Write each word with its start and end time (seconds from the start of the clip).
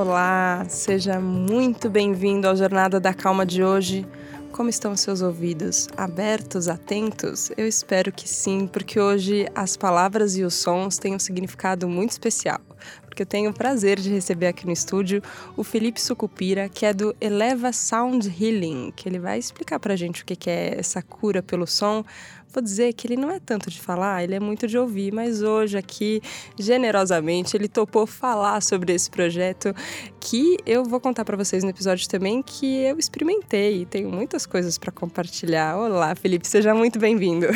Olá, 0.00 0.64
seja 0.68 1.18
muito 1.18 1.90
bem-vindo 1.90 2.46
ao 2.46 2.54
Jornada 2.54 3.00
da 3.00 3.12
Calma 3.12 3.44
de 3.44 3.64
hoje. 3.64 4.06
Como 4.52 4.70
estão 4.70 4.96
seus 4.96 5.22
ouvidos? 5.22 5.88
Abertos, 5.96 6.68
atentos? 6.68 7.50
Eu 7.56 7.66
espero 7.66 8.12
que 8.12 8.28
sim, 8.28 8.68
porque 8.68 9.00
hoje 9.00 9.48
as 9.56 9.76
palavras 9.76 10.36
e 10.36 10.44
os 10.44 10.54
sons 10.54 10.98
têm 10.98 11.16
um 11.16 11.18
significado 11.18 11.88
muito 11.88 12.12
especial. 12.12 12.60
Porque 13.02 13.22
eu 13.22 13.26
tenho 13.26 13.50
o 13.50 13.52
prazer 13.52 13.98
de 13.98 14.08
receber 14.08 14.46
aqui 14.46 14.64
no 14.64 14.72
estúdio 14.72 15.20
o 15.56 15.64
Felipe 15.64 16.00
Sucupira, 16.00 16.68
que 16.68 16.86
é 16.86 16.94
do 16.94 17.12
Eleva 17.20 17.72
Sound 17.72 18.28
Healing, 18.28 18.92
que 18.94 19.08
ele 19.08 19.18
vai 19.18 19.36
explicar 19.36 19.80
pra 19.80 19.96
gente 19.96 20.22
o 20.22 20.24
que 20.24 20.48
é 20.48 20.78
essa 20.78 21.02
cura 21.02 21.42
pelo 21.42 21.66
som, 21.66 22.04
Vou 22.52 22.62
dizer 22.62 22.94
que 22.94 23.06
ele 23.06 23.16
não 23.16 23.30
é 23.30 23.38
tanto 23.38 23.70
de 23.70 23.78
falar, 23.78 24.24
ele 24.24 24.34
é 24.34 24.40
muito 24.40 24.66
de 24.66 24.78
ouvir, 24.78 25.12
mas 25.12 25.42
hoje 25.42 25.76
aqui, 25.76 26.22
generosamente, 26.58 27.54
ele 27.54 27.68
topou 27.68 28.06
falar 28.06 28.62
sobre 28.62 28.94
esse 28.94 29.10
projeto 29.10 29.74
que 30.18 30.56
eu 30.64 30.82
vou 30.82 30.98
contar 30.98 31.26
para 31.26 31.36
vocês 31.36 31.62
no 31.62 31.70
episódio 31.70 32.08
também 32.08 32.42
que 32.42 32.84
eu 32.84 32.98
experimentei 32.98 33.82
e 33.82 33.86
tenho 33.86 34.10
muitas 34.10 34.46
coisas 34.46 34.78
para 34.78 34.90
compartilhar. 34.90 35.76
Olá, 35.76 36.14
Felipe, 36.14 36.48
seja 36.48 36.74
muito 36.74 36.98
bem-vindo. 36.98 37.46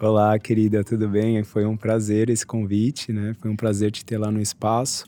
Olá, 0.00 0.36
querida, 0.36 0.82
tudo 0.82 1.08
bem? 1.08 1.44
Foi 1.44 1.64
um 1.64 1.76
prazer 1.76 2.28
esse 2.28 2.44
convite, 2.44 3.12
né? 3.12 3.36
Foi 3.40 3.48
um 3.48 3.54
prazer 3.54 3.92
te 3.92 4.04
ter 4.04 4.18
lá 4.18 4.32
no 4.32 4.40
espaço. 4.40 5.06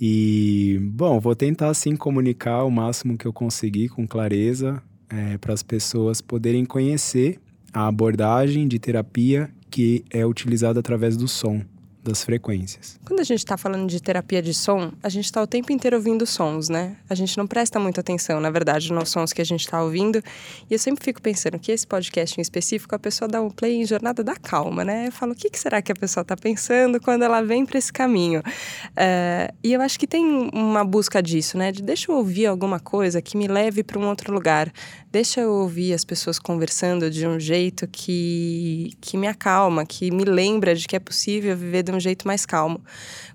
E, 0.00 0.78
bom, 0.80 1.18
vou 1.18 1.34
tentar 1.34 1.74
sim 1.74 1.96
comunicar 1.96 2.62
o 2.62 2.70
máximo 2.70 3.18
que 3.18 3.26
eu 3.26 3.32
conseguir 3.32 3.88
com 3.88 4.06
clareza 4.06 4.80
é, 5.08 5.36
para 5.38 5.52
as 5.52 5.64
pessoas 5.64 6.20
poderem 6.20 6.64
conhecer 6.64 7.40
a 7.76 7.88
abordagem 7.88 8.66
de 8.66 8.78
terapia 8.78 9.50
que 9.70 10.02
é 10.08 10.24
utilizada 10.24 10.80
através 10.80 11.14
do 11.14 11.28
som 11.28 11.60
das 12.06 12.22
frequências. 12.22 12.98
Quando 13.04 13.20
a 13.20 13.24
gente 13.24 13.38
está 13.38 13.56
falando 13.56 13.88
de 13.88 14.00
terapia 14.00 14.40
de 14.40 14.54
som, 14.54 14.92
a 15.02 15.08
gente 15.08 15.24
está 15.24 15.42
o 15.42 15.46
tempo 15.46 15.72
inteiro 15.72 15.96
ouvindo 15.96 16.24
sons, 16.24 16.68
né? 16.68 16.96
A 17.10 17.14
gente 17.14 17.36
não 17.36 17.46
presta 17.46 17.78
muita 17.78 18.00
atenção, 18.00 18.40
na 18.40 18.50
verdade, 18.50 18.92
nos 18.92 19.10
sons 19.10 19.32
que 19.32 19.42
a 19.42 19.44
gente 19.44 19.60
está 19.60 19.82
ouvindo. 19.82 20.22
E 20.70 20.74
eu 20.74 20.78
sempre 20.78 21.04
fico 21.04 21.20
pensando 21.20 21.58
que 21.58 21.72
esse 21.72 21.86
podcast 21.86 22.38
em 22.38 22.42
específico, 22.42 22.94
a 22.94 22.98
pessoa 22.98 23.28
dá 23.28 23.42
um 23.42 23.50
play 23.50 23.74
em 23.74 23.86
Jornada 23.86 24.22
da 24.22 24.36
Calma, 24.36 24.84
né? 24.84 25.08
Eu 25.08 25.12
falo, 25.12 25.32
o 25.32 25.34
que, 25.34 25.50
que 25.50 25.58
será 25.58 25.82
que 25.82 25.90
a 25.90 25.94
pessoa 25.94 26.22
está 26.22 26.36
pensando 26.36 27.00
quando 27.00 27.22
ela 27.22 27.42
vem 27.42 27.66
para 27.66 27.78
esse 27.78 27.92
caminho? 27.92 28.40
Uh, 28.40 29.52
e 29.62 29.72
eu 29.72 29.80
acho 29.80 29.98
que 29.98 30.06
tem 30.06 30.50
uma 30.52 30.84
busca 30.84 31.22
disso, 31.22 31.58
né? 31.58 31.72
De 31.72 31.82
deixa 31.82 32.10
eu 32.10 32.16
ouvir 32.16 32.46
alguma 32.46 32.78
coisa 32.78 33.20
que 33.20 33.36
me 33.36 33.48
leve 33.48 33.82
para 33.82 33.98
um 33.98 34.06
outro 34.08 34.32
lugar. 34.32 34.72
Deixa 35.10 35.40
eu 35.40 35.50
ouvir 35.50 35.92
as 35.92 36.04
pessoas 36.04 36.38
conversando 36.38 37.10
de 37.10 37.26
um 37.26 37.40
jeito 37.40 37.88
que, 37.88 38.92
que 39.00 39.16
me 39.16 39.26
acalma, 39.26 39.84
que 39.84 40.10
me 40.10 40.24
lembra 40.24 40.74
de 40.74 40.86
que 40.86 40.94
é 40.94 41.00
possível 41.00 41.56
viver 41.56 41.82
de 41.82 41.92
um 41.92 41.95
jeito 42.00 42.26
mais 42.26 42.46
calmo. 42.46 42.80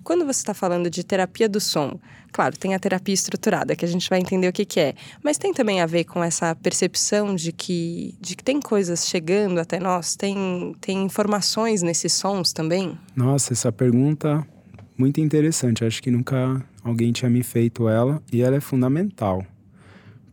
Quando 0.02 0.24
você 0.24 0.40
está 0.40 0.54
falando 0.54 0.90
de 0.90 1.04
terapia 1.04 1.48
do 1.48 1.60
som, 1.60 1.98
claro, 2.32 2.56
tem 2.56 2.74
a 2.74 2.78
terapia 2.78 3.14
estruturada, 3.14 3.76
que 3.76 3.84
a 3.84 3.88
gente 3.88 4.08
vai 4.08 4.18
entender 4.18 4.48
o 4.48 4.52
que, 4.52 4.64
que 4.64 4.80
é, 4.80 4.94
mas 5.22 5.38
tem 5.38 5.52
também 5.52 5.80
a 5.80 5.86
ver 5.86 6.04
com 6.04 6.22
essa 6.22 6.54
percepção 6.54 7.34
de 7.34 7.52
que, 7.52 8.16
de 8.20 8.36
que 8.36 8.42
tem 8.42 8.60
coisas 8.60 9.06
chegando 9.06 9.58
até 9.58 9.78
nós, 9.78 10.16
tem, 10.16 10.74
tem 10.80 11.02
informações 11.04 11.82
nesses 11.82 12.12
sons 12.12 12.52
também? 12.52 12.98
Nossa, 13.14 13.52
essa 13.52 13.70
pergunta 13.70 14.46
muito 14.96 15.20
interessante. 15.20 15.84
Acho 15.84 16.02
que 16.02 16.10
nunca 16.10 16.64
alguém 16.82 17.12
tinha 17.12 17.30
me 17.30 17.42
feito 17.42 17.88
ela 17.88 18.22
e 18.32 18.42
ela 18.42 18.56
é 18.56 18.60
fundamental. 18.60 19.44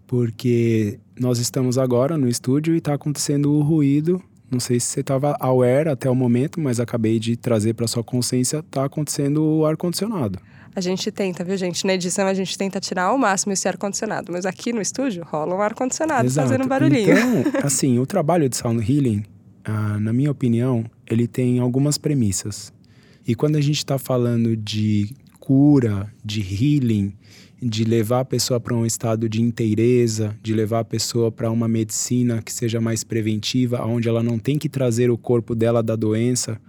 Porque 0.05 0.99
nós 1.19 1.39
estamos 1.39 1.77
agora 1.77 2.17
no 2.17 2.27
estúdio 2.27 2.73
e 2.73 2.77
está 2.77 2.93
acontecendo 2.93 3.52
o 3.52 3.61
ruído 3.61 4.23
não 4.52 4.59
sei 4.59 4.80
se 4.80 4.88
você 4.88 5.02
estava 5.02 5.36
aware 5.39 5.89
até 5.89 6.09
o 6.09 6.16
momento, 6.16 6.59
mas 6.59 6.80
acabei 6.80 7.19
de 7.19 7.36
trazer 7.36 7.73
para 7.73 7.88
sua 7.88 8.03
consciência, 8.03 8.58
está 8.59 8.86
acontecendo 8.86 9.44
o 9.44 9.66
ar-condicionado. 9.66 10.39
A 10.75 10.81
gente 10.81 11.11
tenta, 11.11 11.44
viu, 11.44 11.58
gente? 11.58 11.86
Na 11.86 11.94
edição 11.94 12.28
a 12.28 12.33
gente 12.33 12.58
tenta 12.58 12.80
tirar 12.80 13.05
ao 13.05 13.17
máximo 13.17 13.54
esse 13.54 13.67
ar-condicionado, 13.67 14.32
mas 14.32 14.45
aqui 14.45 14.71
no 14.71 14.82
estúdio 14.82 15.23
rola 15.26 15.55
um 15.55 15.61
ar-condicionado 15.61 16.30
fazendo 16.32 16.67
barulhinho. 16.67 17.11
Então, 17.11 17.61
assim, 17.64 17.99
o 17.99 18.05
trabalho 18.05 18.48
de 18.48 18.55
sound 18.55 18.80
healing, 18.80 19.23
ah, 19.64 19.99
na 19.99 20.14
minha 20.14 20.32
opinião, 20.32 20.86
ele 21.08 21.27
tem 21.27 21.60
algumas 21.60 21.98
premissas. 21.98 22.71
E 23.27 23.36
quando 23.36 23.55
a 23.55 23.61
gente 23.61 23.77
está 23.77 23.98
falando 23.98 24.55
de 24.55 25.14
cura, 25.39 26.11
de 26.23 26.42
healing, 26.42 27.14
de 27.61 27.83
levar 27.83 28.21
a 28.21 28.25
pessoa 28.25 28.59
para 28.59 28.73
um 28.73 28.86
estado 28.86 29.27
de 29.27 29.42
inteireza, 29.42 30.36
de 30.42 30.53
levar 30.53 30.80
a 30.80 30.86
pessoa 30.86 31.31
para 31.31 31.52
uma 31.52 31.67
medicina 31.67 32.42
que 32.42 32.53
seja 32.53 32.80
mais 32.80 33.03
preventiva, 33.03 33.86
onde 33.86 34.08
ela 34.08 34.23
não 34.23 34.39
tem 34.39 34.58
que 34.58 34.70
trazer 34.70 35.11
o 35.11 35.17
corpo 35.17 35.53
dela 35.53 35.83
da 35.83 35.95
doença, 35.95 36.59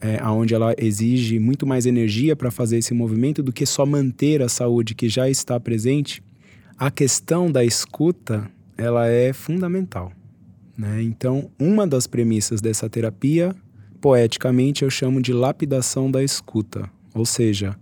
é, 0.00 0.22
onde 0.24 0.54
ela 0.54 0.74
exige 0.78 1.38
muito 1.38 1.66
mais 1.66 1.86
energia 1.86 2.36
para 2.36 2.50
fazer 2.50 2.78
esse 2.78 2.94
movimento 2.94 3.42
do 3.42 3.52
que 3.52 3.66
só 3.66 3.84
manter 3.84 4.40
a 4.40 4.48
saúde 4.48 4.94
que 4.94 5.08
já 5.08 5.28
está 5.28 5.58
presente. 5.58 6.22
A 6.78 6.90
questão 6.90 7.50
da 7.50 7.64
escuta, 7.64 8.48
ela 8.76 9.08
é 9.08 9.32
fundamental. 9.32 10.12
Né? 10.76 11.02
Então, 11.02 11.50
uma 11.58 11.84
das 11.84 12.06
premissas 12.06 12.60
dessa 12.60 12.88
terapia, 12.88 13.52
poeticamente, 14.00 14.84
eu 14.84 14.90
chamo 14.90 15.20
de 15.20 15.32
lapidação 15.32 16.08
da 16.08 16.22
escuta, 16.22 16.88
ou 17.12 17.26
seja, 17.26 17.76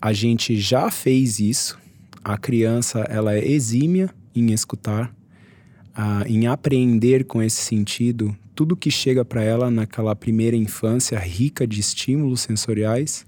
a 0.00 0.12
gente 0.12 0.56
já 0.56 0.90
fez 0.90 1.40
isso. 1.40 1.78
A 2.22 2.36
criança 2.36 3.00
ela 3.00 3.34
é 3.34 3.46
exímia 3.46 4.10
em 4.34 4.52
escutar, 4.52 5.14
em 6.26 6.46
apreender 6.46 7.24
com 7.24 7.42
esse 7.42 7.60
sentido 7.62 8.36
tudo 8.54 8.76
que 8.76 8.90
chega 8.90 9.24
para 9.24 9.42
ela 9.42 9.70
naquela 9.70 10.16
primeira 10.16 10.56
infância 10.56 11.18
rica 11.18 11.66
de 11.66 11.80
estímulos 11.80 12.40
sensoriais 12.40 13.24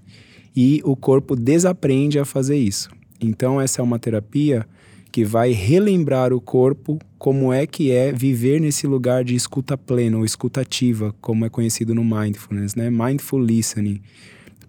e 0.55 0.81
o 0.83 0.95
corpo 0.95 1.35
desaprende 1.35 2.19
a 2.19 2.25
fazer 2.25 2.57
isso. 2.57 2.89
Então 3.19 3.59
essa 3.59 3.81
é 3.81 3.83
uma 3.83 3.99
terapia 3.99 4.67
que 5.11 5.23
vai 5.25 5.51
relembrar 5.51 6.33
o 6.33 6.39
corpo 6.39 6.99
como 7.17 7.51
é 7.51 7.67
que 7.67 7.91
é 7.91 8.11
viver 8.11 8.59
nesse 8.59 8.87
lugar 8.87 9.23
de 9.23 9.35
escuta 9.35 9.77
plena 9.77 10.17
ou 10.17 10.25
escutativa, 10.25 11.13
como 11.21 11.45
é 11.45 11.49
conhecido 11.49 11.93
no 11.93 12.03
mindfulness, 12.03 12.75
né? 12.75 12.89
Mindful 12.89 13.39
listening 13.39 14.01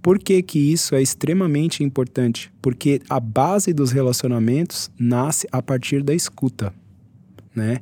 por 0.02 0.18
que, 0.18 0.42
que 0.42 0.58
isso 0.58 0.96
é 0.96 1.00
extremamente 1.00 1.84
importante? 1.84 2.52
Porque 2.60 3.00
a 3.08 3.20
base 3.20 3.72
dos 3.72 3.92
relacionamentos 3.92 4.90
nasce 4.98 5.46
a 5.52 5.62
partir 5.62 6.02
da 6.02 6.12
escuta, 6.12 6.74
né? 7.54 7.78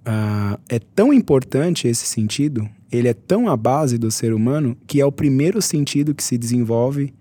Uh, 0.00 0.58
é 0.68 0.78
tão 0.78 1.12
importante 1.12 1.86
esse 1.86 2.06
sentido, 2.06 2.66
ele 2.90 3.06
é 3.06 3.12
tão 3.12 3.48
a 3.48 3.56
base 3.56 3.98
do 3.98 4.10
ser 4.10 4.32
humano 4.32 4.74
que 4.86 4.98
é 4.98 5.04
o 5.04 5.12
primeiro 5.12 5.60
sentido 5.60 6.14
que 6.14 6.24
se 6.24 6.38
desenvolve 6.38 7.12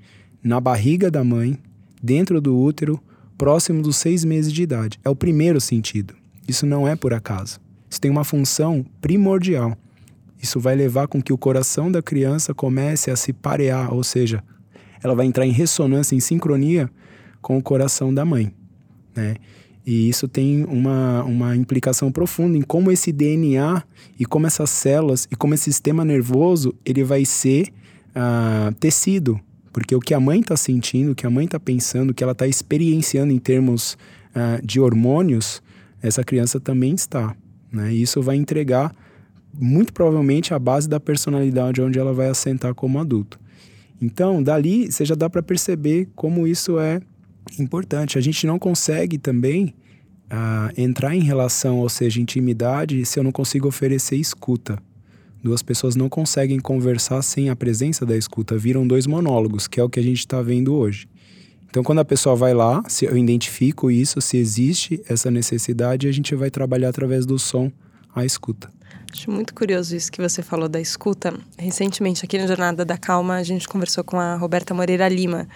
na 0.41 0.61
barriga 0.61 1.11
da 1.11 1.21
mãe, 1.21 1.57
dentro 2.01 2.39
do 2.39 2.57
útero, 2.57 2.97
próximo 3.37 3.81
dos 3.81 3.97
seis 3.97 4.23
meses 4.23 4.53
de 4.53 4.63
idade. 4.63 4.99
É 5.03 5.09
o 5.09 5.15
primeiro 5.15 5.59
sentido. 5.59 6.13
Isso 6.47 6.65
não 6.65 6.87
é 6.87 6.95
por 6.95 7.13
acaso. 7.13 7.59
Isso 7.89 7.99
tem 7.99 8.09
uma 8.09 8.23
função 8.23 8.85
primordial. 9.01 9.77
Isso 10.41 10.59
vai 10.59 10.75
levar 10.75 11.07
com 11.07 11.21
que 11.21 11.33
o 11.33 11.37
coração 11.37 11.91
da 11.91 12.01
criança 12.01 12.53
comece 12.53 13.11
a 13.11 13.15
se 13.15 13.33
parear, 13.33 13.93
ou 13.93 14.03
seja, 14.03 14.43
ela 15.03 15.15
vai 15.15 15.25
entrar 15.25 15.45
em 15.45 15.51
ressonância, 15.51 16.15
em 16.15 16.19
sincronia 16.19 16.89
com 17.41 17.57
o 17.57 17.63
coração 17.63 18.13
da 18.13 18.25
mãe, 18.25 18.53
né? 19.15 19.35
E 19.85 20.07
isso 20.07 20.27
tem 20.27 20.65
uma, 20.65 21.23
uma 21.23 21.55
implicação 21.55 22.11
profunda 22.11 22.55
em 22.55 22.61
como 22.61 22.91
esse 22.91 23.11
DNA 23.11 23.81
e 24.19 24.25
como 24.25 24.45
essas 24.45 24.69
células 24.69 25.27
e 25.31 25.35
como 25.35 25.55
esse 25.55 25.63
sistema 25.63 26.05
nervoso 26.05 26.75
ele 26.85 27.03
vai 27.03 27.25
ser 27.25 27.69
uh, 28.09 28.71
tecido. 28.75 29.39
Porque 29.73 29.95
o 29.95 29.99
que 29.99 30.13
a 30.13 30.19
mãe 30.19 30.41
está 30.41 30.55
sentindo, 30.55 31.13
o 31.13 31.15
que 31.15 31.25
a 31.25 31.29
mãe 31.29 31.45
está 31.45 31.59
pensando, 31.59 32.11
o 32.11 32.13
que 32.13 32.23
ela 32.23 32.33
está 32.33 32.45
experienciando 32.45 33.33
em 33.33 33.39
termos 33.39 33.97
uh, 34.35 34.63
de 34.63 34.79
hormônios, 34.79 35.59
essa 36.03 36.23
criança 36.23 36.59
também 36.59 36.93
está. 36.93 37.35
Né? 37.71 37.93
E 37.93 38.01
isso 38.03 38.21
vai 38.21 38.35
entregar 38.35 38.93
muito 39.53 39.93
provavelmente 39.93 40.53
a 40.53 40.59
base 40.59 40.87
da 40.87 40.99
personalidade 40.99 41.81
onde 41.81 41.99
ela 41.99 42.13
vai 42.13 42.29
assentar 42.29 42.73
como 42.73 42.99
adulto. 42.99 43.39
Então, 44.01 44.41
dali 44.41 44.91
você 44.91 45.03
já 45.03 45.15
dá 45.15 45.29
para 45.29 45.43
perceber 45.43 46.07
como 46.15 46.47
isso 46.47 46.79
é 46.79 47.01
importante. 47.59 48.17
A 48.17 48.21
gente 48.21 48.47
não 48.47 48.57
consegue 48.57 49.17
também 49.17 49.73
uh, 50.31 50.71
entrar 50.77 51.15
em 51.15 51.21
relação, 51.21 51.79
ou 51.79 51.89
seja, 51.89 52.21
intimidade, 52.21 53.05
se 53.05 53.19
eu 53.19 53.23
não 53.23 53.31
consigo 53.31 53.67
oferecer 53.67 54.15
escuta. 54.15 54.81
Duas 55.43 55.61
pessoas 55.61 55.95
não 55.95 56.09
conseguem 56.09 56.59
conversar 56.59 57.21
sem 57.21 57.49
a 57.49 57.55
presença 57.55 58.05
da 58.05 58.15
escuta, 58.15 58.57
viram 58.57 58.85
dois 58.85 59.07
monólogos, 59.07 59.67
que 59.67 59.79
é 59.79 59.83
o 59.83 59.89
que 59.89 59.99
a 59.99 60.03
gente 60.03 60.19
está 60.19 60.41
vendo 60.41 60.73
hoje. 60.73 61.07
Então, 61.69 61.83
quando 61.83 61.99
a 61.99 62.05
pessoa 62.05 62.35
vai 62.35 62.53
lá, 62.53 62.83
se 62.87 63.05
eu 63.05 63.15
identifico 63.15 63.91
isso, 63.91 64.19
se 64.19 64.37
existe 64.37 65.01
essa 65.07 65.29
necessidade, 65.29 66.07
a 66.07 66.11
gente 66.11 66.33
vai 66.35 66.49
trabalhar 66.49 66.89
através 66.89 67.25
do 67.25 67.37
som 67.37 67.71
a 68.13 68.25
escuta. 68.25 68.71
Acho 69.11 69.31
muito 69.31 69.53
curioso 69.53 69.95
isso 69.95 70.11
que 70.11 70.21
você 70.21 70.41
falou 70.41 70.69
da 70.69 70.79
escuta. 70.79 71.33
Recentemente, 71.57 72.23
aqui 72.23 72.37
no 72.37 72.47
Jornada 72.47 72.85
da 72.85 72.97
Calma, 72.97 73.35
a 73.35 73.43
gente 73.43 73.67
conversou 73.67 74.03
com 74.03 74.19
a 74.19 74.35
Roberta 74.35 74.73
Moreira 74.73 75.07
Lima, 75.09 75.47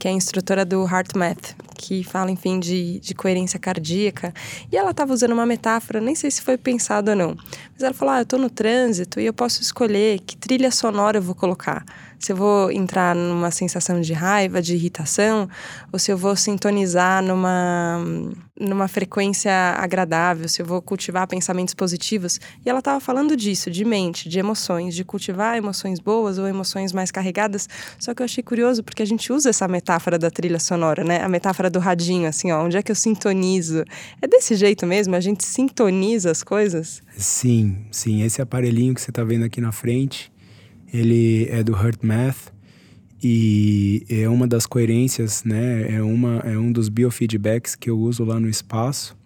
que 0.00 0.08
é 0.08 0.10
instrutora 0.10 0.64
do 0.64 0.82
HeartMath, 0.82 1.54
que 1.76 2.02
fala, 2.02 2.30
enfim, 2.30 2.58
de, 2.58 2.98
de 3.00 3.14
coerência 3.14 3.58
cardíaca. 3.58 4.32
E 4.72 4.76
ela 4.76 4.92
estava 4.92 5.12
usando 5.12 5.32
uma 5.32 5.44
metáfora, 5.44 6.00
nem 6.00 6.14
sei 6.14 6.30
se 6.30 6.40
foi 6.40 6.56
pensado 6.56 7.10
ou 7.10 7.16
não, 7.16 7.36
mas 7.72 7.82
ela 7.82 7.92
falou: 7.92 8.14
ah, 8.14 8.18
eu 8.18 8.22
estou 8.22 8.38
no 8.38 8.48
trânsito 8.48 9.20
e 9.20 9.26
eu 9.26 9.34
posso 9.34 9.60
escolher 9.60 10.18
que 10.20 10.38
trilha 10.38 10.70
sonora 10.70 11.18
eu 11.18 11.22
vou 11.22 11.34
colocar 11.34 11.84
se 12.20 12.32
eu 12.32 12.36
vou 12.36 12.70
entrar 12.70 13.16
numa 13.16 13.50
sensação 13.50 13.98
de 13.98 14.12
raiva, 14.12 14.60
de 14.60 14.74
irritação, 14.74 15.48
ou 15.90 15.98
se 15.98 16.12
eu 16.12 16.18
vou 16.18 16.36
sintonizar 16.36 17.22
numa, 17.22 17.98
numa 18.60 18.86
frequência 18.86 19.50
agradável, 19.78 20.46
se 20.46 20.60
eu 20.60 20.66
vou 20.66 20.82
cultivar 20.82 21.26
pensamentos 21.26 21.72
positivos. 21.72 22.38
E 22.64 22.68
ela 22.68 22.80
estava 22.80 23.00
falando 23.00 23.34
disso, 23.34 23.70
de 23.70 23.86
mente, 23.86 24.28
de 24.28 24.38
emoções, 24.38 24.94
de 24.94 25.02
cultivar 25.02 25.56
emoções 25.56 25.98
boas 25.98 26.36
ou 26.36 26.46
emoções 26.46 26.92
mais 26.92 27.10
carregadas. 27.10 27.66
Só 27.98 28.12
que 28.12 28.20
eu 28.20 28.24
achei 28.24 28.44
curioso 28.44 28.84
porque 28.84 29.02
a 29.02 29.06
gente 29.06 29.32
usa 29.32 29.48
essa 29.48 29.66
metáfora 29.66 29.89
da 30.18 30.30
trilha 30.30 30.58
sonora, 30.58 31.02
né? 31.02 31.22
A 31.22 31.28
metáfora 31.28 31.70
do 31.70 31.78
radinho, 31.78 32.28
assim, 32.28 32.50
ó, 32.52 32.64
onde 32.64 32.76
é 32.76 32.82
que 32.82 32.90
eu 32.90 32.96
sintonizo? 32.96 33.84
É 34.20 34.26
desse 34.26 34.54
jeito 34.54 34.86
mesmo? 34.86 35.14
A 35.14 35.20
gente 35.20 35.44
sintoniza 35.44 36.30
as 36.30 36.42
coisas? 36.42 37.02
Sim, 37.16 37.86
sim. 37.90 38.22
Esse 38.22 38.42
aparelhinho 38.42 38.94
que 38.94 39.00
você 39.00 39.10
está 39.10 39.24
vendo 39.24 39.44
aqui 39.44 39.60
na 39.60 39.72
frente 39.72 40.30
ele 40.92 41.46
é 41.48 41.62
do 41.62 41.72
Hurt 41.72 42.02
Math 42.02 42.52
e 43.22 44.04
é 44.08 44.28
uma 44.28 44.46
das 44.46 44.66
coerências, 44.66 45.44
né? 45.44 45.94
É, 45.94 46.02
uma, 46.02 46.38
é 46.38 46.58
um 46.58 46.72
dos 46.72 46.88
biofeedbacks 46.88 47.74
que 47.74 47.90
eu 47.90 47.98
uso 47.98 48.24
lá 48.24 48.40
no 48.40 48.48
espaço. 48.48 49.16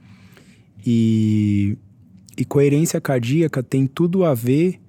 E, 0.84 1.78
e 2.36 2.44
coerência 2.44 3.00
cardíaca 3.00 3.62
tem 3.62 3.86
tudo 3.86 4.24
a 4.24 4.34
ver 4.34 4.80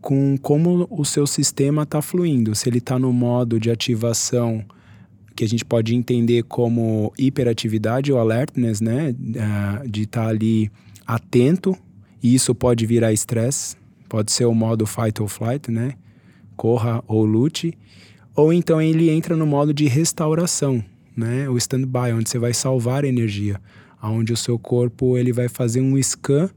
com 0.00 0.36
como 0.38 0.86
o 0.90 1.04
seu 1.04 1.26
sistema 1.26 1.82
está 1.82 2.00
fluindo. 2.00 2.54
Se 2.54 2.68
ele 2.68 2.78
está 2.78 2.98
no 2.98 3.12
modo 3.12 3.58
de 3.58 3.70
ativação 3.70 4.64
que 5.34 5.44
a 5.44 5.48
gente 5.48 5.64
pode 5.64 5.94
entender 5.94 6.44
como 6.44 7.12
hiperatividade 7.18 8.12
ou 8.12 8.18
alertness, 8.18 8.80
né? 8.80 9.14
Ah, 9.38 9.82
de 9.86 10.02
estar 10.02 10.24
tá 10.24 10.28
ali 10.28 10.70
atento, 11.06 11.76
e 12.22 12.34
isso 12.34 12.54
pode 12.54 12.86
virar 12.86 13.12
estresse, 13.12 13.76
pode 14.08 14.32
ser 14.32 14.44
o 14.44 14.54
modo 14.54 14.86
fight 14.86 15.20
or 15.20 15.28
flight, 15.28 15.70
né? 15.70 15.94
corra 16.56 17.02
ou 17.06 17.24
lute, 17.24 17.76
ou 18.34 18.52
então 18.52 18.80
ele 18.80 19.10
entra 19.10 19.36
no 19.36 19.46
modo 19.46 19.72
de 19.72 19.86
restauração, 19.86 20.82
né? 21.16 21.48
O 21.48 21.56
stand-by, 21.56 22.12
onde 22.12 22.28
você 22.28 22.38
vai 22.38 22.52
salvar 22.52 23.04
energia, 23.04 23.60
onde 24.02 24.32
o 24.32 24.36
seu 24.36 24.58
corpo 24.58 25.16
ele 25.16 25.32
vai 25.32 25.48
fazer 25.48 25.80
um 25.80 26.00
scan 26.02 26.50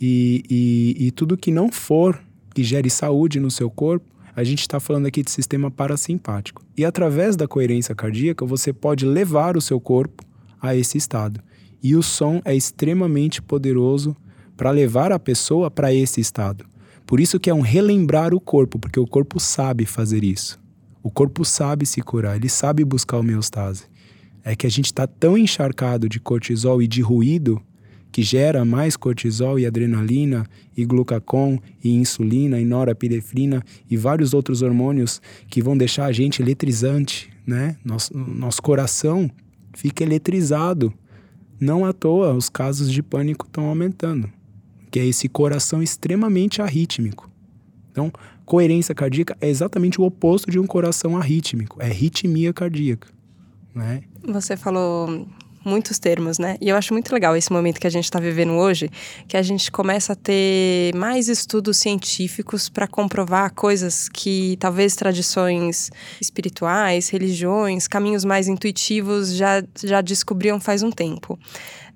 e, 0.00 0.42
e, 0.48 1.06
e 1.06 1.10
tudo 1.10 1.36
que 1.36 1.50
não 1.50 1.70
for 1.70 2.20
que 2.54 2.62
gere 2.62 2.88
saúde 2.88 3.38
no 3.38 3.50
seu 3.50 3.70
corpo, 3.70 4.06
a 4.36 4.44
gente 4.44 4.60
está 4.60 4.78
falando 4.78 5.06
aqui 5.06 5.22
de 5.22 5.30
sistema 5.30 5.70
parasimpático. 5.70 6.62
E 6.76 6.84
através 6.84 7.36
da 7.36 7.48
coerência 7.48 7.94
cardíaca, 7.94 8.44
você 8.44 8.70
pode 8.70 9.06
levar 9.06 9.56
o 9.56 9.62
seu 9.62 9.80
corpo 9.80 10.22
a 10.60 10.76
esse 10.76 10.98
estado. 10.98 11.40
E 11.82 11.96
o 11.96 12.02
som 12.02 12.42
é 12.44 12.54
extremamente 12.54 13.40
poderoso 13.40 14.14
para 14.54 14.70
levar 14.70 15.10
a 15.10 15.18
pessoa 15.18 15.70
para 15.70 15.92
esse 15.92 16.20
estado. 16.20 16.66
Por 17.06 17.18
isso 17.18 17.40
que 17.40 17.48
é 17.48 17.54
um 17.54 17.62
relembrar 17.62 18.34
o 18.34 18.40
corpo, 18.40 18.78
porque 18.78 19.00
o 19.00 19.06
corpo 19.06 19.40
sabe 19.40 19.86
fazer 19.86 20.22
isso. 20.22 20.60
O 21.02 21.10
corpo 21.10 21.42
sabe 21.42 21.86
se 21.86 22.02
curar, 22.02 22.36
ele 22.36 22.50
sabe 22.50 22.84
buscar 22.84 23.16
homeostase. 23.16 23.84
É 24.44 24.54
que 24.54 24.66
a 24.66 24.70
gente 24.70 24.86
está 24.86 25.06
tão 25.06 25.38
encharcado 25.38 26.10
de 26.10 26.20
cortisol 26.20 26.82
e 26.82 26.86
de 26.86 27.00
ruído 27.00 27.62
que 28.10 28.22
gera 28.22 28.64
mais 28.64 28.96
cortisol 28.96 29.58
e 29.58 29.66
adrenalina 29.66 30.46
e 30.76 30.84
glucagon 30.84 31.58
e 31.82 31.90
insulina 31.90 32.58
e 32.58 32.64
norepinefrina 32.64 33.62
e 33.90 33.96
vários 33.96 34.32
outros 34.32 34.62
hormônios 34.62 35.20
que 35.48 35.62
vão 35.62 35.76
deixar 35.76 36.06
a 36.06 36.12
gente 36.12 36.40
eletrizante, 36.40 37.30
né? 37.46 37.76
Nosso, 37.84 38.16
nosso 38.16 38.62
coração 38.62 39.30
fica 39.74 40.02
eletrizado. 40.02 40.92
Não 41.60 41.84
à 41.84 41.92
toa 41.92 42.34
os 42.34 42.48
casos 42.48 42.90
de 42.90 43.02
pânico 43.02 43.46
estão 43.46 43.66
aumentando 43.66 44.30
que 44.96 45.00
é 45.00 45.06
esse 45.06 45.28
coração 45.28 45.82
extremamente 45.82 46.62
arrítmico. 46.62 47.30
Então, 47.92 48.10
coerência 48.46 48.94
cardíaca 48.94 49.36
é 49.42 49.48
exatamente 49.48 50.00
o 50.00 50.04
oposto 50.04 50.50
de 50.50 50.58
um 50.58 50.66
coração 50.66 51.18
arrítmico, 51.18 51.76
é 51.82 51.88
ritmia 51.88 52.50
cardíaca. 52.50 53.08
Né? 53.74 54.02
Você 54.26 54.56
falou 54.56 55.28
muitos 55.66 55.98
termos, 55.98 56.38
né? 56.38 56.56
E 56.60 56.68
eu 56.68 56.76
acho 56.76 56.92
muito 56.92 57.12
legal 57.12 57.36
esse 57.36 57.52
momento 57.52 57.80
que 57.80 57.86
a 57.86 57.90
gente 57.90 58.04
está 58.04 58.20
vivendo 58.20 58.52
hoje, 58.52 58.88
que 59.26 59.36
a 59.36 59.42
gente 59.42 59.70
começa 59.70 60.12
a 60.12 60.16
ter 60.16 60.94
mais 60.94 61.28
estudos 61.28 61.76
científicos 61.76 62.68
para 62.68 62.86
comprovar 62.86 63.52
coisas 63.52 64.08
que 64.08 64.56
talvez 64.60 64.94
tradições 64.94 65.90
espirituais, 66.20 67.08
religiões, 67.08 67.88
caminhos 67.88 68.24
mais 68.24 68.48
intuitivos 68.48 69.34
já, 69.34 69.62
já 69.82 70.00
descobriam 70.00 70.60
faz 70.60 70.82
um 70.82 70.90
tempo. 70.90 71.38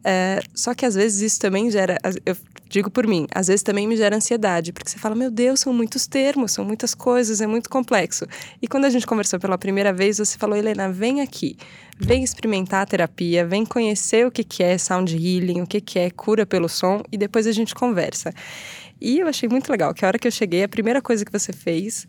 É, 0.03 0.41
só 0.55 0.75
que 0.75 0.87
às 0.87 0.95
vezes 0.95 1.21
isso 1.21 1.41
também 1.41 1.71
gera. 1.71 1.99
Eu 2.25 2.37
digo 2.71 2.89
por 2.89 3.07
mim, 3.07 3.27
às 3.35 3.49
vezes 3.49 3.65
também 3.65 3.87
me 3.87 3.97
gera 3.97 4.17
ansiedade, 4.17 4.73
porque 4.73 4.89
você 4.89 4.97
fala, 4.97 5.17
meu 5.17 5.31
Deus, 5.31 5.61
são 5.61 5.73
muitos 5.75 6.07
termos, 6.07 6.53
são 6.53 6.65
muitas 6.65 6.95
coisas, 6.95 7.41
é 7.41 7.47
muito 7.47 7.69
complexo. 7.69 8.25
E 8.63 8.69
quando 8.69 8.85
a 8.85 8.91
gente 8.91 9.07
conversou 9.07 9.41
pela 9.41 9.59
primeira 9.59 9.93
vez, 9.93 10.19
você 10.19 10.39
falou, 10.39 10.57
Helena, 10.57 10.91
vem 10.91 11.21
aqui, 11.21 11.57
vem 11.99 12.23
experimentar 12.23 12.83
a 12.83 12.87
terapia, 12.87 13.45
vem 13.45 13.67
conhecer 13.67 14.25
o 14.25 14.31
que, 14.31 14.45
que 14.45 14.63
é 14.63 14.79
sound 14.79 15.13
healing, 15.15 15.61
o 15.61 15.67
que, 15.67 15.81
que 15.81 15.99
é 15.99 16.11
cura 16.11 16.47
pelo 16.47 16.69
som, 16.69 17.03
e 17.11 17.19
depois 17.19 17.47
a 17.47 17.53
gente 17.53 17.75
conversa. 17.75 18.33
E 19.01 19.19
eu 19.19 19.27
achei 19.27 19.49
muito 19.49 19.69
legal 19.71 19.93
que 19.93 20.05
a 20.05 20.09
hora 20.09 20.19
que 20.19 20.29
eu 20.29 20.33
cheguei, 20.33 20.63
a 20.63 20.69
primeira 20.69 21.03
coisa 21.03 21.25
que 21.25 21.33
você 21.33 21.53
fez 21.53 22.07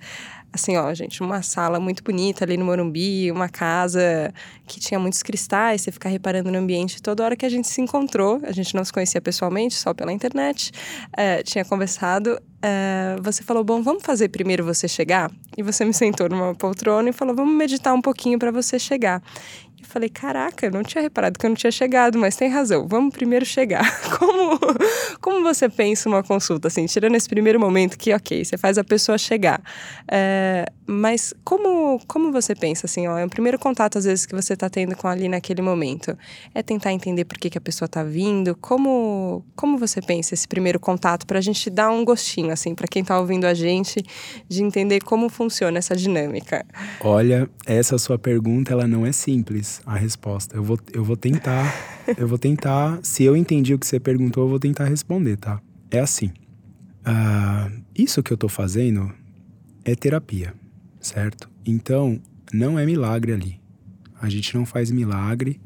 assim, 0.53 0.75
ó, 0.75 0.93
gente, 0.93 1.21
uma 1.21 1.41
sala 1.41 1.79
muito 1.79 2.03
bonita 2.03 2.43
ali 2.43 2.57
no 2.57 2.65
Morumbi, 2.65 3.31
uma 3.31 3.47
casa 3.47 4.33
que 4.67 4.79
tinha 4.79 4.99
muitos 4.99 5.23
cristais, 5.23 5.81
você 5.81 5.91
ficar 5.91 6.09
reparando 6.09 6.51
no 6.51 6.57
ambiente. 6.57 7.01
Toda 7.01 7.23
hora 7.23 7.35
que 7.35 7.45
a 7.45 7.49
gente 7.49 7.67
se 7.67 7.81
encontrou, 7.81 8.39
a 8.43 8.51
gente 8.51 8.75
não 8.75 8.83
se 8.83 8.91
conhecia 8.91 9.21
pessoalmente, 9.21 9.75
só 9.75 9.93
pela 9.93 10.11
internet, 10.11 10.71
é, 11.15 11.41
tinha 11.43 11.63
conversado, 11.63 12.39
é, 12.61 13.15
você 13.21 13.43
falou, 13.43 13.63
bom, 13.63 13.81
vamos 13.81 14.03
fazer 14.03 14.29
primeiro 14.29 14.63
você 14.63 14.87
chegar? 14.87 15.31
E 15.57 15.63
você 15.63 15.85
me 15.85 15.93
sentou 15.93 16.29
numa 16.29 16.53
poltrona 16.53 17.09
e 17.09 17.13
falou, 17.13 17.35
vamos 17.35 17.55
meditar 17.55 17.93
um 17.93 18.01
pouquinho 18.01 18.37
para 18.37 18.51
você 18.51 18.77
chegar. 18.77 19.21
E 19.81 19.87
falei, 19.87 20.09
caraca, 20.09 20.67
eu 20.67 20.71
não 20.71 20.83
tinha 20.83 21.01
reparado 21.01 21.39
que 21.39 21.45
eu 21.45 21.49
não 21.49 21.55
tinha 21.55 21.71
chegado, 21.71 22.17
mas 22.19 22.35
tem 22.35 22.47
razão, 22.47 22.87
vamos 22.87 23.13
primeiro 23.13 23.45
chegar. 23.45 23.81
Como, 24.19 24.59
como 25.19 25.43
você 25.43 25.69
pensa 25.69 26.07
uma 26.07 26.21
consulta, 26.21 26.67
assim, 26.67 26.85
tirando 26.85 27.15
esse 27.15 27.27
primeiro 27.27 27.59
momento 27.59 27.97
que, 27.97 28.13
ok, 28.13 28.43
você 28.43 28.57
faz 28.57 28.77
a 28.77 28.83
pessoa 28.83 29.17
chegar, 29.17 29.61
é, 30.07 30.65
mas 30.85 31.33
como, 31.43 31.99
como 32.05 32.31
você 32.31 32.53
pensa, 32.53 32.85
assim, 32.85 33.07
ó, 33.07 33.17
é 33.17 33.25
o 33.25 33.29
primeiro 33.29 33.57
contato, 33.57 33.97
às 33.97 34.05
vezes, 34.05 34.25
que 34.25 34.35
você 34.35 34.53
está 34.53 34.69
tendo 34.69 34.95
com 34.95 35.07
ali 35.07 35.29
naquele 35.29 35.61
momento, 35.61 36.15
é 36.53 36.61
tentar 36.61 36.91
entender 36.91 37.25
por 37.25 37.37
que, 37.37 37.49
que 37.49 37.57
a 37.57 37.61
pessoa 37.61 37.85
está 37.85 38.03
vindo, 38.03 38.55
como, 38.55 39.43
como 39.55 39.77
você 39.77 40.01
pensa 40.01 40.33
esse 40.33 40.47
primeiro 40.47 40.79
contato, 40.79 41.25
para 41.25 41.39
a 41.39 41.41
gente 41.41 41.69
dar 41.69 41.89
um 41.91 42.03
gostinho, 42.03 42.51
assim, 42.51 42.75
para 42.75 42.87
quem 42.87 43.01
está 43.01 43.19
ouvindo 43.19 43.45
a 43.45 43.53
gente, 43.53 44.03
de 44.47 44.63
entender 44.63 45.01
como 45.01 45.29
funciona 45.29 45.77
essa 45.77 45.95
dinâmica? 45.95 46.65
Olha, 46.99 47.49
essa 47.65 47.97
sua 47.97 48.19
pergunta, 48.19 48.73
ela 48.73 48.87
não 48.87 49.05
é 49.05 49.11
simples 49.11 49.70
a 49.85 49.95
resposta. 49.95 50.55
Eu 50.55 50.63
vou, 50.63 50.79
eu 50.91 51.03
vou 51.03 51.15
tentar, 51.15 51.73
eu 52.17 52.27
vou 52.27 52.37
tentar. 52.37 52.99
Se 53.03 53.23
eu 53.23 53.35
entendi 53.35 53.73
o 53.73 53.79
que 53.79 53.85
você 53.85 53.99
perguntou, 53.99 54.43
eu 54.43 54.49
vou 54.49 54.59
tentar 54.59 54.85
responder, 54.85 55.37
tá? 55.37 55.61
É 55.89 55.99
assim. 55.99 56.31
Uh, 57.01 57.81
isso 57.95 58.21
que 58.21 58.31
eu 58.31 58.37
tô 58.37 58.49
fazendo 58.49 59.11
é 59.85 59.95
terapia, 59.95 60.53
certo? 60.99 61.49
Então, 61.65 62.19
não 62.53 62.77
é 62.77 62.85
milagre 62.85 63.33
ali. 63.33 63.59
A 64.21 64.29
gente 64.29 64.55
não 64.55 64.65
faz 64.65 64.91
milagre. 64.91 65.59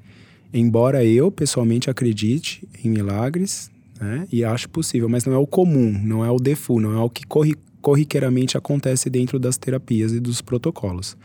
Embora 0.53 1.03
eu, 1.03 1.31
pessoalmente, 1.31 1.89
acredite 1.89 2.67
em 2.83 2.89
milagres, 2.89 3.69
né? 3.99 4.27
E 4.31 4.43
acho 4.43 4.69
possível, 4.69 5.09
mas 5.09 5.25
não 5.25 5.33
é 5.33 5.37
o 5.37 5.47
comum, 5.47 5.91
não 6.03 6.23
é 6.23 6.29
o 6.29 6.37
default, 6.37 6.81
não 6.81 6.93
é 6.93 7.01
o 7.01 7.09
que 7.09 7.25
corri 7.25 7.55
corriqueiramente 7.81 8.57
acontece 8.57 9.11
dentro 9.11 9.37
das 9.37 9.57
terapias 9.57 10.11
e 10.11 10.19
dos 10.19 10.41
protocolos. 10.41 11.15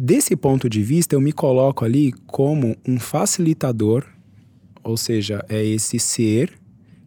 Desse 0.00 0.36
ponto 0.36 0.70
de 0.70 0.80
vista, 0.80 1.16
eu 1.16 1.20
me 1.20 1.32
coloco 1.32 1.84
ali 1.84 2.12
como 2.24 2.76
um 2.86 3.00
facilitador, 3.00 4.04
ou 4.84 4.96
seja, 4.96 5.44
é 5.48 5.60
esse 5.64 5.98
ser 5.98 6.52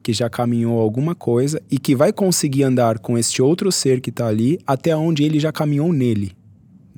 que 0.04 0.12
já 0.12 0.30
caminhou 0.30 0.78
alguma 0.78 1.16
coisa 1.16 1.62
e 1.72 1.80
que 1.80 1.96
vai 1.96 2.12
conseguir 2.12 2.64
andar 2.64 3.00
com 3.00 3.18
este 3.18 3.42
outro 3.42 3.72
ser 3.72 4.02
que 4.02 4.10
está 4.10 4.28
ali 4.28 4.60
até 4.68 4.94
onde 4.94 5.24
ele 5.24 5.40
já 5.40 5.54
caminhou 5.54 5.94
nele. 5.94 6.34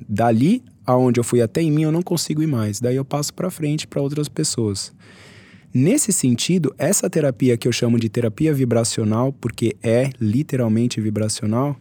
Dali 0.08 0.64
aonde 0.84 1.20
eu 1.20 1.24
fui 1.24 1.40
até 1.40 1.62
em 1.62 1.70
mim, 1.70 1.82
eu 1.82 1.92
não 1.92 2.02
consigo 2.02 2.42
ir 2.42 2.48
mais. 2.48 2.80
Daí 2.80 2.96
eu 2.96 3.04
passo 3.04 3.32
para 3.32 3.48
frente 3.48 3.86
para 3.86 4.02
outras 4.02 4.28
pessoas. 4.28 4.92
Nesse 5.72 6.12
sentido, 6.12 6.74
essa 6.76 7.08
terapia 7.08 7.56
que 7.56 7.68
eu 7.68 7.72
chamo 7.72 8.00
de 8.00 8.08
terapia 8.08 8.52
vibracional, 8.52 9.32
porque 9.32 9.76
é 9.80 10.10
literalmente 10.20 11.00
vibracional, 11.00 11.76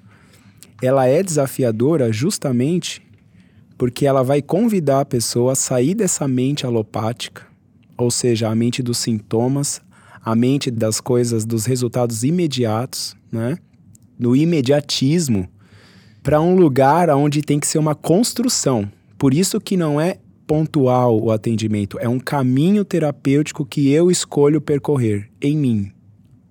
ela 0.84 1.08
é 1.08 1.24
desafiadora 1.24 2.14
justamente 2.14 3.02
porque 3.78 4.06
ela 4.06 4.24
vai 4.24 4.42
convidar 4.42 5.02
a 5.02 5.06
pessoa 5.06 5.54
a 5.54 5.56
sair 5.56 5.94
dessa 5.94 6.28
mente 6.28 6.66
alopática, 6.66 7.46
ou 7.98 8.12
seja, 8.12 8.50
a 8.50 8.56
mente 8.56 8.82
dos 8.82 8.98
sintomas, 8.98 9.82
a 10.24 10.36
mente 10.36 10.72
das 10.72 11.02
coisas, 11.02 11.46
dos 11.46 11.66
resultados 11.66 12.24
imediatos, 12.24 13.16
né? 13.32 13.58
Do 14.18 14.36
imediatismo, 14.36 15.50
para 16.22 16.40
um 16.40 16.56
lugar 16.56 17.10
onde 17.10 17.42
tem 17.42 17.60
que 17.60 17.68
ser 17.68 17.78
uma 17.78 17.94
construção. 17.94 18.90
Por 19.18 19.34
isso 19.34 19.60
que 19.60 19.76
não 19.76 20.00
é 20.00 20.18
pontual 20.48 21.22
o 21.22 21.32
atendimento, 21.32 21.98
é 22.00 22.08
um 22.08 22.20
caminho 22.20 22.86
terapêutico 22.86 23.66
que 23.66 23.92
eu 23.92 24.12
escolho 24.12 24.62
percorrer 24.62 25.30
em 25.42 25.58
mim, 25.58 25.92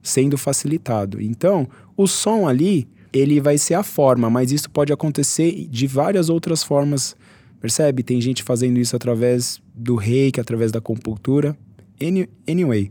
sendo 0.02 0.36
facilitado. 0.36 1.20
Então, 1.20 1.68
o 1.96 2.06
som 2.06 2.48
ali, 2.48 2.88
ele 3.12 3.40
vai 3.40 3.58
ser 3.58 3.74
a 3.74 3.82
forma, 3.82 4.30
mas 4.30 4.52
isso 4.52 4.70
pode 4.70 4.92
acontecer 4.92 5.66
de 5.68 5.86
várias 5.86 6.28
outras 6.28 6.62
formas. 6.62 7.16
Percebe? 7.60 8.02
Tem 8.02 8.20
gente 8.20 8.42
fazendo 8.42 8.78
isso 8.78 8.96
através 8.96 9.60
do 9.74 9.94
reiki, 9.94 10.40
através 10.40 10.72
da 10.72 10.80
compultura. 10.80 11.56
Anyway. 12.48 12.90